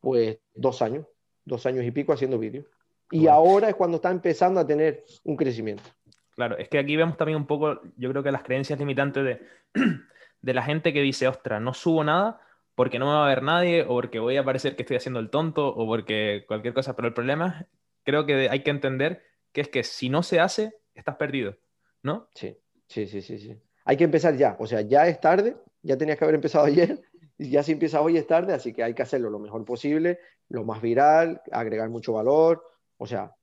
pues, 0.00 0.38
dos 0.54 0.80
años, 0.80 1.06
dos 1.44 1.66
años 1.66 1.84
y 1.84 1.90
pico 1.90 2.14
haciendo 2.14 2.38
vídeos. 2.38 2.64
Y 3.10 3.26
ahora 3.26 3.68
es 3.68 3.74
cuando 3.74 3.96
está 3.96 4.10
empezando 4.10 4.60
a 4.60 4.66
tener 4.66 5.04
un 5.24 5.36
crecimiento. 5.36 5.84
Claro, 6.34 6.56
es 6.56 6.70
que 6.70 6.78
aquí 6.78 6.96
vemos 6.96 7.18
también 7.18 7.36
un 7.36 7.46
poco, 7.46 7.82
yo 7.98 8.10
creo 8.10 8.22
que 8.22 8.32
las 8.32 8.42
creencias 8.42 8.78
limitantes 8.78 9.24
de, 9.24 9.40
de 10.40 10.54
la 10.54 10.62
gente 10.62 10.94
que 10.94 11.02
dice, 11.02 11.28
ostras, 11.28 11.60
no 11.60 11.74
subo 11.74 12.02
nada 12.02 12.40
porque 12.76 13.00
no 13.00 13.06
me 13.06 13.12
va 13.12 13.24
a 13.24 13.28
ver 13.28 13.42
nadie, 13.42 13.82
o 13.82 13.88
porque 13.88 14.20
voy 14.20 14.36
a 14.36 14.44
parecer 14.44 14.76
que 14.76 14.82
estoy 14.82 14.98
haciendo 14.98 15.18
el 15.18 15.30
tonto, 15.30 15.66
o 15.66 15.86
porque 15.86 16.44
cualquier 16.46 16.74
cosa. 16.74 16.94
Pero 16.94 17.08
el 17.08 17.14
problema, 17.14 17.66
creo 18.04 18.24
que 18.26 18.48
hay 18.48 18.62
que 18.62 18.70
entender 18.70 19.24
que 19.52 19.62
es 19.62 19.68
que 19.68 19.82
si 19.82 20.08
no 20.08 20.22
se 20.22 20.38
hace, 20.38 20.74
estás 20.94 21.16
perdido, 21.16 21.56
¿no? 22.02 22.28
Sí, 22.34 22.56
sí, 22.86 23.06
sí, 23.06 23.22
sí, 23.22 23.38
sí. 23.38 23.60
Hay 23.84 23.96
que 23.96 24.04
empezar 24.04 24.36
ya, 24.36 24.56
o 24.60 24.66
sea, 24.66 24.82
ya 24.82 25.08
es 25.08 25.20
tarde, 25.20 25.56
ya 25.82 25.96
tenías 25.96 26.18
que 26.18 26.24
haber 26.24 26.36
empezado 26.36 26.64
ayer, 26.66 27.00
y 27.38 27.50
ya 27.50 27.62
si 27.62 27.72
empiezas 27.72 28.00
hoy 28.00 28.16
es 28.16 28.26
tarde, 28.26 28.52
así 28.52 28.72
que 28.72 28.84
hay 28.84 28.94
que 28.94 29.02
hacerlo 29.02 29.30
lo 29.30 29.38
mejor 29.38 29.64
posible, 29.64 30.20
lo 30.48 30.64
más 30.64 30.80
viral, 30.80 31.42
agregar 31.50 31.88
mucho 31.88 32.12
valor, 32.12 32.62
o 32.98 33.06
sea, 33.06 33.34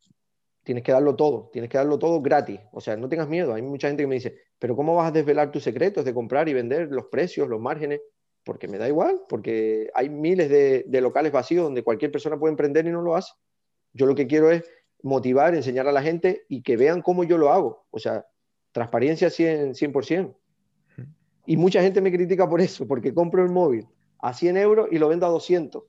tienes 0.64 0.84
que 0.84 0.92
darlo 0.92 1.16
todo, 1.16 1.50
tienes 1.52 1.70
que 1.70 1.78
darlo 1.78 2.00
todo 2.00 2.22
gratis. 2.22 2.60
O 2.72 2.82
sea, 2.82 2.96
no 2.96 3.10
tengas 3.10 3.28
miedo. 3.28 3.54
Hay 3.54 3.62
mucha 3.62 3.88
gente 3.88 4.04
que 4.04 4.08
me 4.08 4.16
dice, 4.16 4.38
pero 4.58 4.76
¿cómo 4.76 4.96
vas 4.96 5.10
a 5.10 5.12
desvelar 5.12 5.52
tus 5.52 5.64
secretos 5.64 6.06
de 6.06 6.14
comprar 6.14 6.48
y 6.50 6.54
vender, 6.54 6.90
los 6.90 7.06
precios, 7.06 7.48
los 7.48 7.60
márgenes? 7.60 8.02
Porque 8.44 8.68
me 8.68 8.78
da 8.78 8.88
igual, 8.88 9.22
porque 9.30 9.90
hay 9.94 10.10
miles 10.10 10.50
de, 10.50 11.02
locales 11.02 11.32
vacíos 11.32 11.64
donde 11.64 11.84
cualquier 11.84 12.12
persona 12.12 12.38
puede 12.38 12.52
emprender 12.52 12.86
y 12.86 12.92
no 12.92 13.02
lo 13.02 13.16
hace. 13.16 13.34
Yo 13.94 14.06
lo 14.06 14.16
que 14.16 14.28
quiero 14.28 14.52
es 14.52 14.64
motivar, 15.02 15.56
enseñar 15.56 15.88
a 15.88 15.92
la 15.92 16.02
gente 16.02 16.46
y 16.50 16.62
que 16.62 16.78
vean 16.78 17.02
cómo 17.02 17.24
yo 17.24 17.38
lo 17.38 17.52
hago. 17.52 17.86
O 17.92 18.00
sea, 18.00 18.26
transparencia 18.72 19.30
100%. 19.30 19.74
100%. 19.74 20.36
Y 21.46 21.58
mucha 21.58 21.82
gente 21.82 22.02
me 22.02 22.12
critica 22.12 22.50
por 22.50 22.62
eso, 22.62 22.88
porque 22.88 23.14
compro 23.14 23.44
el 23.44 23.52
móvil 23.52 23.88
a 24.20 24.34
100 24.34 24.58
euros 24.58 24.88
y 24.92 24.98
lo 24.98 25.10
vendo 25.10 25.26
a 25.26 25.30
200, 25.30 25.84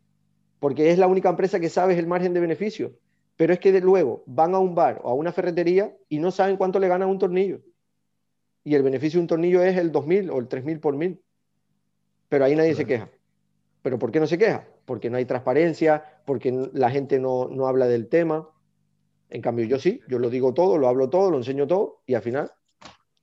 porque 0.59 0.91
es 0.91 0.99
la 0.99 1.07
única 1.07 1.29
empresa 1.29 1.61
que 1.61 1.69
sabe 1.69 1.99
el 1.99 2.07
margen 2.07 2.35
de 2.35 2.41
beneficio 2.41 2.99
pero 3.37 3.53
es 3.53 3.59
que 3.59 3.81
luego 3.81 4.23
van 4.27 4.55
a 4.55 4.59
un 4.59 4.75
bar 4.75 5.01
o 5.03 5.11
a 5.11 5.15
una 5.15 5.33
ferretería 5.33 5.95
y 6.09 6.19
no 6.19 6.31
saben 6.31 6.57
cuánto 6.57 6.79
le 6.79 6.89
ganan 6.89 7.09
un 7.09 7.19
tornillo. 7.19 7.61
Y 8.63 8.75
el 8.75 8.83
beneficio 8.83 9.19
de 9.19 9.23
un 9.23 9.29
tornillo 9.29 9.63
es 9.63 9.77
el 9.77 9.93
2.000 9.93 10.31
o 10.31 10.39
el 10.39 10.49
3.000 10.49 10.81
por 10.81 10.97
mil. 10.97 11.21
Pero 12.29 12.45
ahí 12.45 12.57
nadie 12.57 12.75
se 12.75 12.87
queja. 12.87 13.09
¿Pero 13.83 13.99
por 13.99 14.11
qué 14.11 14.21
no 14.21 14.27
se 14.27 14.39
queja? 14.39 14.67
Porque 14.85 15.11
no 15.11 15.17
hay 15.17 15.25
transparencia, 15.25 16.03
porque 16.25 16.71
la 16.73 16.91
gente 16.91 17.19
no, 17.21 17.49
no 17.49 17.67
habla 17.67 17.87
del 17.87 18.09
tema. 18.09 18.49
En 19.31 19.43
cambio, 19.43 19.67
yo 19.67 19.79
sí, 19.79 20.01
yo 20.09 20.19
lo 20.19 20.31
digo 20.31 20.55
todo, 20.55 20.79
lo 20.79 20.89
hablo 20.89 21.11
todo, 21.11 21.31
lo 21.31 21.39
enseño 21.39 21.67
todo 21.67 22.03
y 22.07 22.15
al 22.15 22.23
final 22.23 22.51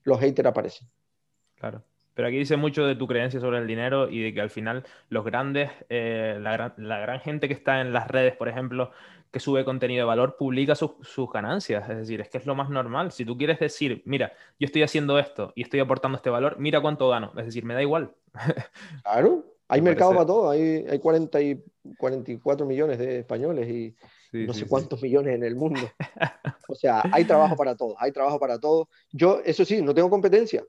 los 0.03 0.19
haters 0.19 0.47
aparecen. 0.47 0.87
Claro. 1.55 1.83
Pero 2.13 2.27
aquí 2.27 2.37
dice 2.37 2.57
mucho 2.57 2.85
de 2.85 2.95
tu 2.95 3.07
creencia 3.07 3.39
sobre 3.39 3.59
el 3.59 3.67
dinero 3.67 4.09
y 4.09 4.21
de 4.21 4.33
que 4.33 4.41
al 4.41 4.49
final 4.49 4.83
los 5.09 5.23
grandes, 5.23 5.71
eh, 5.89 6.37
la, 6.41 6.51
gran, 6.51 6.73
la, 6.77 6.99
gran, 6.99 7.19
gente 7.21 7.47
que 7.47 7.53
está 7.53 7.81
en 7.81 7.93
las 7.93 8.07
redes, 8.07 8.35
por 8.35 8.49
ejemplo, 8.49 8.91
que 9.31 9.39
sube 9.39 9.63
contenido 9.63 10.01
de 10.01 10.05
valor, 10.05 10.35
publica 10.37 10.75
sus 10.75 11.31
ganancias. 11.33 11.89
Es 11.89 11.97
decir, 11.97 12.19
es 12.19 12.29
que 12.29 12.37
es 12.37 12.45
lo 12.45 12.53
más 12.53 12.69
normal. 12.69 13.11
Si 13.11 13.23
tú 13.23 13.37
quieres 13.37 13.59
decir, 13.59 14.01
mira, 14.05 14.33
yo 14.59 14.65
estoy 14.65 14.83
haciendo 14.83 15.17
esto 15.17 15.53
y 15.55 15.63
estoy 15.63 15.79
aportando 15.79 16.17
este 16.17 16.29
valor, 16.29 16.57
mira 16.59 16.81
cuánto 16.81 17.07
gano. 17.09 17.31
Es 17.37 17.45
decir, 17.45 17.63
me 17.63 17.73
da 17.73 17.81
igual. 17.81 18.13
Claro, 19.03 19.45
hay 19.67 19.81
mercado 19.81 20.11
para 20.11 20.25
todo. 20.25 20.49
Hay, 20.49 20.85
hay 20.89 20.99
40 20.99 21.41
y 21.41 21.63
44 21.97 22.65
millones 22.65 22.99
de 22.99 23.19
españoles 23.19 23.69
y 23.69 23.95
no 24.33 24.53
sé 24.53 24.67
cuántos 24.67 25.01
millones 25.01 25.35
en 25.35 25.43
el 25.43 25.55
mundo. 25.55 25.81
O 26.67 26.75
sea, 26.75 27.03
hay 27.11 27.25
trabajo 27.25 27.57
para 27.57 27.75
todos, 27.75 27.95
hay 27.99 28.13
trabajo 28.13 28.39
para 28.39 28.57
todos. 28.57 28.87
Yo, 29.11 29.41
eso 29.43 29.65
sí, 29.65 29.81
no 29.81 29.93
tengo 29.93 30.09
competencia. 30.09 30.63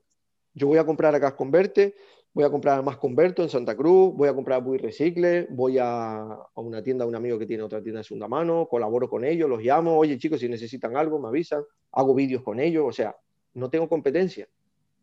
Yo 0.53 0.67
voy 0.67 0.77
a 0.77 0.85
comprar 0.85 1.15
a 1.15 1.19
Gas 1.19 1.35
Converte, 1.35 1.95
voy 2.33 2.43
a 2.43 2.49
comprar 2.49 2.83
más 2.83 2.97
Converto 2.97 3.43
en 3.43 3.49
Santa 3.49 3.75
Cruz, 3.75 4.13
voy 4.15 4.27
a 4.27 4.33
comprar 4.33 4.63
Bui 4.63 4.77
Recicle, 4.77 5.47
voy 5.51 5.77
a, 5.77 6.21
a, 6.23 6.49
una 6.55 6.81
tienda, 6.81 7.05
un 7.05 7.15
amigo 7.15 7.37
que 7.37 7.45
tiene 7.45 7.63
otra 7.63 7.81
tienda 7.81 7.99
de 7.99 8.03
segunda 8.03 8.27
mano, 8.27 8.67
colaboro 8.69 9.07
con 9.09 9.23
ellos, 9.23 9.49
los 9.49 9.61
llamo, 9.61 9.97
oye 9.97 10.17
chicos, 10.17 10.39
si 10.39 10.49
necesitan 10.49 10.97
algo, 10.97 11.19
me 11.19 11.27
avisan, 11.27 11.63
hago 11.91 12.15
vídeos 12.15 12.41
con 12.41 12.59
ellos, 12.59 12.85
o 12.87 12.91
sea, 12.91 13.15
no 13.53 13.69
tengo 13.69 13.87
competencia. 13.87 14.47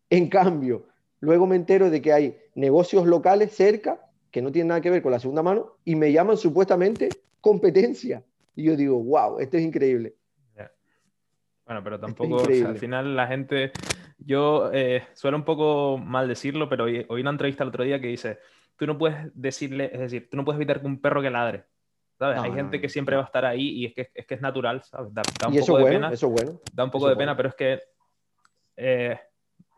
En 0.09 0.29
cambio, 0.29 0.87
luego 1.21 1.47
me 1.47 1.57
entero 1.57 1.89
de 1.89 2.03
que 2.03 2.13
hay 2.13 2.37
negocios 2.55 3.07
locales 3.07 3.53
cerca 3.53 4.11
que 4.31 4.43
no 4.43 4.51
tienen 4.51 4.69
nada 4.69 4.81
que 4.81 4.91
ver 4.91 5.03
con 5.03 5.13
la 5.13 5.21
segunda 5.21 5.43
mano 5.43 5.77
y 5.85 5.95
me 5.95 6.13
llaman 6.13 6.37
supuestamente 6.37 7.09
competencia. 7.41 8.25
Y 8.57 8.65
yo 8.65 8.77
digo, 8.77 9.03
wow, 9.03 9.39
esto 9.39 9.57
es 9.57 9.63
increíble. 9.63 10.15
Bueno, 11.71 11.85
pero 11.85 12.01
tampoco, 12.01 12.41
al 12.41 12.79
final 12.79 13.15
la 13.15 13.29
gente 13.29 13.71
yo 14.19 14.73
eh, 14.73 15.05
suelo 15.15 15.37
un 15.37 15.45
poco 15.45 15.99
mal 15.99 16.27
decirlo, 16.27 16.69
pero 16.69 16.87
oí, 16.87 17.07
una 17.09 17.31
entrevista 17.31 17.63
el 17.63 17.69
otro 17.69 17.85
día 17.85 18.01
que 18.01 18.09
dice, 18.09 18.41
tú 18.75 18.89
no 18.89 18.99
puedes 18.99 19.31
decirle, 19.35 19.89
es 19.93 20.01
decir, 20.01 20.29
tú 20.29 20.37
no 20.37 20.45
puedes 20.45 20.57
evitar 20.57 20.81
que 20.81 20.89
un 20.89 21.01
perro 21.01 21.23
que 21.23 21.31
ladre. 21.31 21.67
¿sabes? 22.19 22.41
Hay 22.41 22.51
gente 22.51 22.81
que 22.81 22.89
siempre 22.89 23.15
va 23.15 23.23
a 23.23 23.27
estar 23.27 23.45
ahí 23.45 23.69
y 23.69 23.87
es 23.87 23.95
que 23.95 24.11
es, 24.13 24.27
que 24.27 24.35
es 24.35 24.41
natural, 24.41 24.83
¿sabes? 24.83 25.15
Da, 25.15 25.23
un 25.47 25.57
poco 25.61 25.79
de 25.79 25.85
pena. 25.85 26.13
Eso 26.13 26.29
bueno. 26.29 26.61
Da 26.75 26.83
un 26.83 26.91
poco 26.91 27.09
de 27.09 27.15
pena, 27.15 27.37
pero 27.37 27.51
es 27.51 27.55
que 27.55 27.79
eh, 28.77 29.21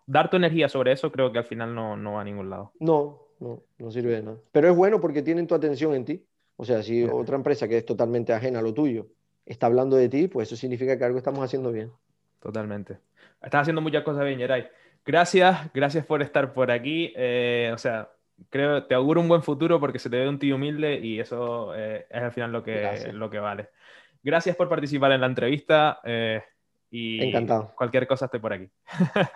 dar 0.07 0.31
tu 0.31 0.39
energía 0.39 0.71
sobre 0.71 0.93
eso 0.93 1.13
creo 1.13 1.31
que 1.31 1.41
al 1.41 1.45
final 1.45 1.75
no, 1.75 1.95
no, 1.95 2.15
va 2.15 2.23
a 2.23 2.25
ningún 2.25 2.49
lado. 2.49 2.73
No, 2.81 3.19
no, 3.39 3.65
no 3.77 3.91
sirve 3.91 4.13
de 4.13 4.23
nada. 4.23 4.39
Pero 4.51 4.71
es 4.71 4.75
bueno 4.75 4.99
porque 4.99 5.21
tienen 5.21 5.47
tu 5.47 5.55
atención 5.55 5.95
en 5.95 6.07
ti. 6.07 6.27
O 6.57 6.65
sea, 6.65 6.83
si 6.83 7.05
otra 7.05 7.37
empresa 7.37 7.69
que 7.69 7.77
es 7.77 7.85
totalmente 7.85 8.33
ajena 8.33 8.61
a 8.61 8.63
lo 8.63 8.73
tuyo 8.73 9.09
está 9.47 9.67
hablando 9.67 9.97
de 9.97 10.09
ti, 10.09 10.29
pues 10.29 10.49
eso 10.49 10.57
significa 10.57 10.97
que 10.97 11.05
algo 11.05 11.19
estamos 11.19 11.45
haciendo 11.45 11.73
bien. 11.73 11.93
Totalmente. 12.41 12.99
Estás 13.43 13.63
haciendo 13.63 13.81
muchas 13.81 14.03
cosas 14.03 14.25
bien, 14.25 14.39
Yeray. 14.39 14.67
Gracias, 15.05 15.73
gracias 15.73 16.07
por 16.07 16.23
estar 16.23 16.53
por 16.53 16.71
aquí. 16.71 17.13
Eh, 17.17 17.71
o 17.75 17.79
sea, 17.79 18.11
creo, 18.51 18.85
te 18.85 18.95
auguro 18.95 19.21
un 19.21 19.29
buen 19.29 19.43
futuro 19.43 19.81
porque 19.81 19.99
se 19.99 20.11
te 20.11 20.17
ve 20.17 20.29
un 20.29 20.39
tío 20.39 20.57
humilde 20.57 20.99
y 21.01 21.21
eso 21.21 21.75
eh, 21.75 22.07
es 22.09 22.23
al 22.23 22.33
final 22.33 22.53
lo 22.53 22.63
que, 22.63 23.11
lo 23.13 23.31
que 23.31 23.39
vale. 23.39 23.71
Gracias 24.23 24.55
por 24.55 24.69
participar 24.69 25.13
en 25.13 25.21
la 25.21 25.27
entrevista. 25.27 26.01
Eh, 26.05 26.43
y 26.91 27.25
Encantado. 27.25 27.73
Cualquier 27.75 28.07
cosa 28.07 28.27
estoy 28.27 28.41
por 28.41 28.53
aquí. 28.53 28.69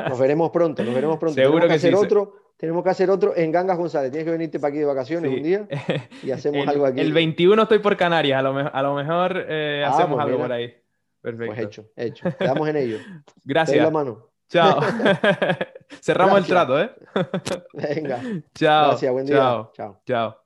Nos 0.08 0.18
veremos 0.18 0.50
pronto, 0.50 0.84
nos 0.84 0.94
veremos 0.94 1.18
pronto. 1.18 1.34
Seguro 1.40 1.62
tenemos 1.62 1.80
que, 1.82 1.88
hacer 1.88 1.94
otro. 1.94 2.45
Tenemos 2.56 2.82
que 2.82 2.90
hacer 2.90 3.10
otro 3.10 3.36
en 3.36 3.52
Gangas 3.52 3.76
González. 3.76 4.10
Tienes 4.10 4.24
que 4.24 4.30
venirte 4.30 4.58
para 4.58 4.70
aquí 4.70 4.78
de 4.78 4.84
vacaciones 4.86 5.30
un 5.30 5.42
día 5.42 5.68
y 6.22 6.30
hacemos 6.30 6.66
algo 6.66 6.86
aquí. 6.86 7.00
El 7.00 7.12
21 7.12 7.62
estoy 7.62 7.80
por 7.80 7.96
Canarias, 7.96 8.38
a 8.38 8.42
lo, 8.42 8.56
a 8.58 8.82
lo 8.82 8.94
mejor 8.94 9.36
ah, 9.36 9.88
hacemos 9.88 10.14
pues 10.14 10.26
algo 10.26 10.38
por 10.38 10.52
ahí. 10.52 10.74
Perfecto. 11.20 11.54
Pues 11.54 11.66
hecho, 11.66 11.90
hecho. 11.96 12.36
Quedamos 12.38 12.68
en 12.68 12.76
ello. 12.76 12.98
Gracias. 13.44 13.82
la 13.82 13.90
mano. 13.90 14.30
Chao. 14.48 14.80
Cerramos 16.00 16.38
el 16.38 16.46
trato, 16.46 16.80
¿eh? 16.80 16.90
Venga. 17.72 18.22
Chao. 18.54 18.88
Gracias, 18.90 19.12
buen 19.12 19.26
día. 19.26 19.36
Chao. 19.36 19.72
Chao. 19.74 20.00
Chao. 20.06 20.45